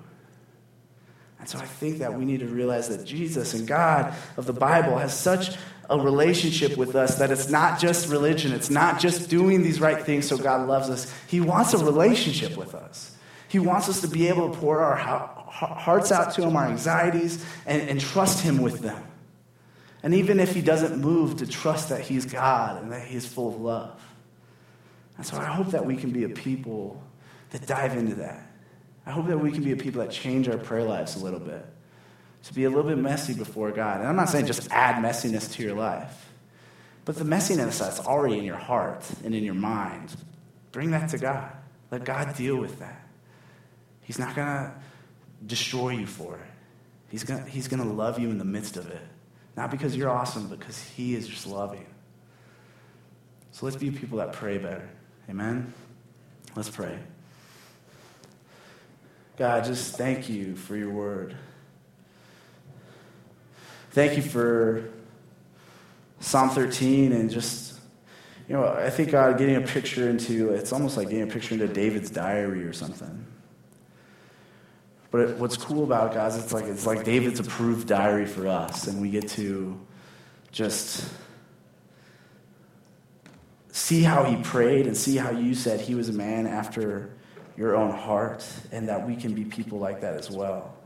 And 1.40 1.48
so 1.48 1.58
I 1.58 1.64
think 1.64 1.98
that 1.98 2.14
we 2.14 2.24
need 2.24 2.40
to 2.40 2.46
realize 2.46 2.88
that 2.90 3.04
Jesus 3.04 3.54
and 3.54 3.66
God 3.66 4.14
of 4.36 4.46
the 4.46 4.52
Bible 4.52 4.98
has 4.98 5.18
such 5.18 5.56
a 5.90 5.98
relationship 5.98 6.76
with 6.76 6.94
us 6.94 7.18
that 7.18 7.33
it's 7.33 7.50
not 7.50 7.81
just 7.81 8.09
religion, 8.09 8.53
it's 8.53 8.70
not 8.70 9.00
just 9.00 9.29
doing 9.29 9.62
these 9.62 9.81
right 9.81 10.03
things 10.03 10.26
so 10.29 10.38
God 10.38 10.68
loves 10.68 10.88
us. 10.88 11.12
He 11.26 11.40
wants 11.40 11.74
a 11.74 11.85
relationship 11.85 12.57
with 12.57 12.76
us. 12.76 13.16
He 13.48 13.59
wants 13.59 13.88
us 13.88 14.00
to 14.03 14.09
be 14.09 14.29
able 14.29 14.50
to 14.50 14.59
pour 14.59 14.81
our 14.81 14.94
hearts 14.94 16.12
out 16.12 16.33
to 16.35 16.42
Him, 16.42 16.55
our 16.55 16.66
anxieties, 16.66 17.44
and, 17.66 17.83
and 17.88 18.00
trust 18.00 18.40
Him 18.40 18.59
with 18.59 18.79
them. 18.81 19.03
And 20.05 20.14
even 20.14 20.38
if 20.38 20.55
He 20.55 20.62
doesn't 20.62 21.00
move, 21.00 21.38
to 21.38 21.46
trust 21.46 21.88
that 21.88 22.03
He's 22.03 22.24
God 22.24 22.81
and 22.81 22.92
that 22.92 23.09
He 23.09 23.16
is 23.16 23.26
full 23.26 23.48
of 23.48 23.61
love. 23.61 24.00
And 25.16 25.26
so 25.26 25.37
I 25.37 25.44
hope 25.44 25.72
that 25.72 25.85
we 25.85 25.96
can 25.96 26.12
be 26.12 26.22
a 26.22 26.29
people 26.29 27.03
that 27.50 27.66
dive 27.66 27.96
into 27.96 28.14
that. 28.14 28.46
I 29.05 29.11
hope 29.11 29.26
that 29.26 29.38
we 29.38 29.50
can 29.50 29.64
be 29.64 29.72
a 29.72 29.76
people 29.76 30.00
that 30.03 30.12
change 30.12 30.48
our 30.48 30.57
prayer 30.57 30.85
lives 30.85 31.16
a 31.16 31.18
little 31.18 31.40
bit 31.40 31.66
to 32.44 32.55
be 32.55 32.64
a 32.64 32.68
little 32.68 32.88
bit 32.88 32.98
messy 32.98 33.35
before 33.35 33.70
God. 33.70 34.00
And 34.00 34.09
I'm 34.09 34.16
not 34.16 34.29
saying 34.29 34.46
just 34.46 34.70
add 34.70 35.03
messiness 35.03 35.53
to 35.53 35.62
your 35.62 35.74
life, 35.74 36.31
but 37.05 37.16
the 37.16 37.24
messiness 37.24 37.79
that's 37.79 38.00
already 38.00 38.38
in 38.38 38.44
your 38.44 38.57
heart 38.57 39.05
and 39.24 39.35
in 39.35 39.44
your 39.44 39.55
mind, 39.55 40.14
bring 40.72 40.90
that 40.92 41.11
to 41.11 41.18
God. 41.18 41.50
Let 41.90 42.05
God 42.05 42.35
deal 42.37 42.57
with 42.57 42.79
that. 42.79 43.09
He's 44.03 44.18
not 44.18 44.35
going 44.35 44.46
to 44.46 44.72
destroy 45.46 45.90
you 45.90 46.07
for 46.07 46.37
it. 46.37 46.50
He's 47.11 47.24
going 47.24 47.44
he's 47.46 47.68
to 47.68 47.83
love 47.83 48.18
you 48.18 48.31
in 48.31 48.38
the 48.38 48.44
midst 48.44 48.76
of 48.76 48.88
it. 48.90 49.03
Not 49.57 49.70
because 49.70 49.96
you're 49.96 50.11
awesome, 50.11 50.48
but 50.48 50.61
because 50.61 50.81
He 50.81 51.14
is 51.14 51.26
just 51.26 51.46
loving. 51.46 51.87
So 53.53 53.66
let's 53.66 53.76
be 53.76 53.90
people 53.90 54.18
that 54.18 54.33
pray 54.33 54.59
better. 54.59 54.88
Amen? 55.29 55.72
Let's 56.55 56.70
pray. 56.70 56.98
God, 59.37 59.64
just 59.64 59.96
thank 59.96 60.29
you 60.29 60.55
for 60.55 60.76
your 60.76 60.90
word. 60.90 61.37
Thank 63.90 64.16
you 64.16 64.22
for 64.22 64.88
Psalm 66.20 66.50
13 66.50 67.12
and 67.12 67.29
just, 67.29 67.81
you 68.48 68.55
know, 68.55 68.64
I 68.64 68.88
think 68.88 69.11
God 69.11 69.37
getting 69.37 69.57
a 69.57 69.61
picture 69.61 70.09
into, 70.09 70.50
it's 70.50 70.72
almost 70.72 70.96
like 70.96 71.09
getting 71.09 71.29
a 71.29 71.33
picture 71.33 71.55
into 71.55 71.66
David's 71.66 72.09
diary 72.09 72.62
or 72.62 72.72
something. 72.72 73.26
But 75.11 75.38
what's 75.38 75.57
cool 75.57 75.83
about 75.83 76.12
it, 76.12 76.14
guys, 76.14 76.37
it's 76.37 76.53
like 76.53 76.66
it's 76.66 76.87
like 76.87 77.05
David's 77.05 77.40
approved 77.40 77.88
diary 77.88 78.26
for 78.26 78.46
us, 78.46 78.87
and 78.87 79.03
we 79.03 79.11
get 79.11 79.26
to 79.31 79.81
just 80.53 81.05
see 83.72 84.03
how 84.03 84.22
he 84.22 84.40
prayed 84.40 84.87
and 84.87 84.96
see 84.96 85.16
how 85.16 85.33
you 85.33 85.55
said 85.55 85.81
he 85.81 85.96
was 85.96 86.09
a 86.09 86.12
man 86.12 86.46
after 86.46 87.11
your 87.57 87.74
own 87.74 87.90
heart, 87.90 88.46
and 88.70 88.88
that 88.88 89.05
we 89.05 89.16
can 89.16 89.35
be 89.35 89.44
people 89.44 89.81
like 89.81 90.00
that 90.03 90.14
as 90.14 90.31
well. 90.31 90.76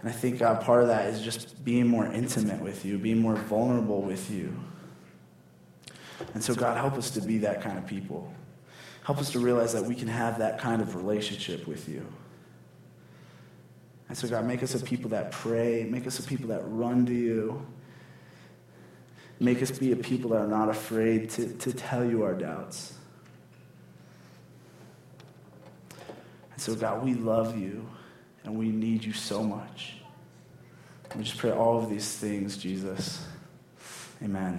And 0.00 0.08
I 0.08 0.12
think 0.12 0.38
God, 0.38 0.62
part 0.62 0.82
of 0.82 0.88
that 0.88 1.06
is 1.08 1.20
just 1.20 1.62
being 1.64 1.86
more 1.86 2.06
intimate 2.06 2.60
with 2.60 2.84
you, 2.84 2.98
being 2.98 3.18
more 3.18 3.34
vulnerable 3.34 4.00
with 4.00 4.30
you. 4.30 4.56
And 6.34 6.42
so, 6.42 6.54
God, 6.54 6.76
help 6.76 6.94
us 6.94 7.10
to 7.10 7.20
be 7.20 7.38
that 7.38 7.60
kind 7.60 7.76
of 7.78 7.86
people. 7.86 8.32
Help 9.04 9.18
us 9.18 9.30
to 9.32 9.38
realize 9.38 9.72
that 9.74 9.84
we 9.84 9.94
can 9.94 10.08
have 10.08 10.38
that 10.38 10.58
kind 10.58 10.80
of 10.80 10.96
relationship 10.96 11.66
with 11.66 11.88
you. 11.88 12.06
And 14.08 14.16
so, 14.16 14.26
God, 14.26 14.44
make 14.46 14.62
us 14.62 14.74
a 14.74 14.84
people 14.84 15.10
that 15.10 15.32
pray, 15.32 15.84
make 15.84 16.06
us 16.06 16.18
a 16.18 16.22
people 16.22 16.48
that 16.48 16.62
run 16.64 17.06
to 17.06 17.14
you. 17.14 17.66
Make 19.38 19.62
us 19.62 19.70
be 19.70 19.92
a 19.92 19.96
people 19.96 20.30
that 20.30 20.40
are 20.40 20.48
not 20.48 20.68
afraid 20.68 21.30
to, 21.30 21.48
to 21.58 21.72
tell 21.72 22.04
you 22.04 22.22
our 22.24 22.34
doubts. 22.34 22.94
And 26.52 26.60
so, 26.60 26.74
God, 26.74 27.04
we 27.04 27.14
love 27.14 27.58
you 27.58 27.86
and 28.44 28.58
we 28.58 28.70
need 28.70 29.04
you 29.04 29.12
so 29.12 29.42
much. 29.42 29.96
We 31.14 31.24
just 31.24 31.38
pray 31.38 31.50
all 31.50 31.78
of 31.78 31.90
these 31.90 32.16
things, 32.16 32.56
Jesus. 32.56 33.24
Amen. 34.22 34.58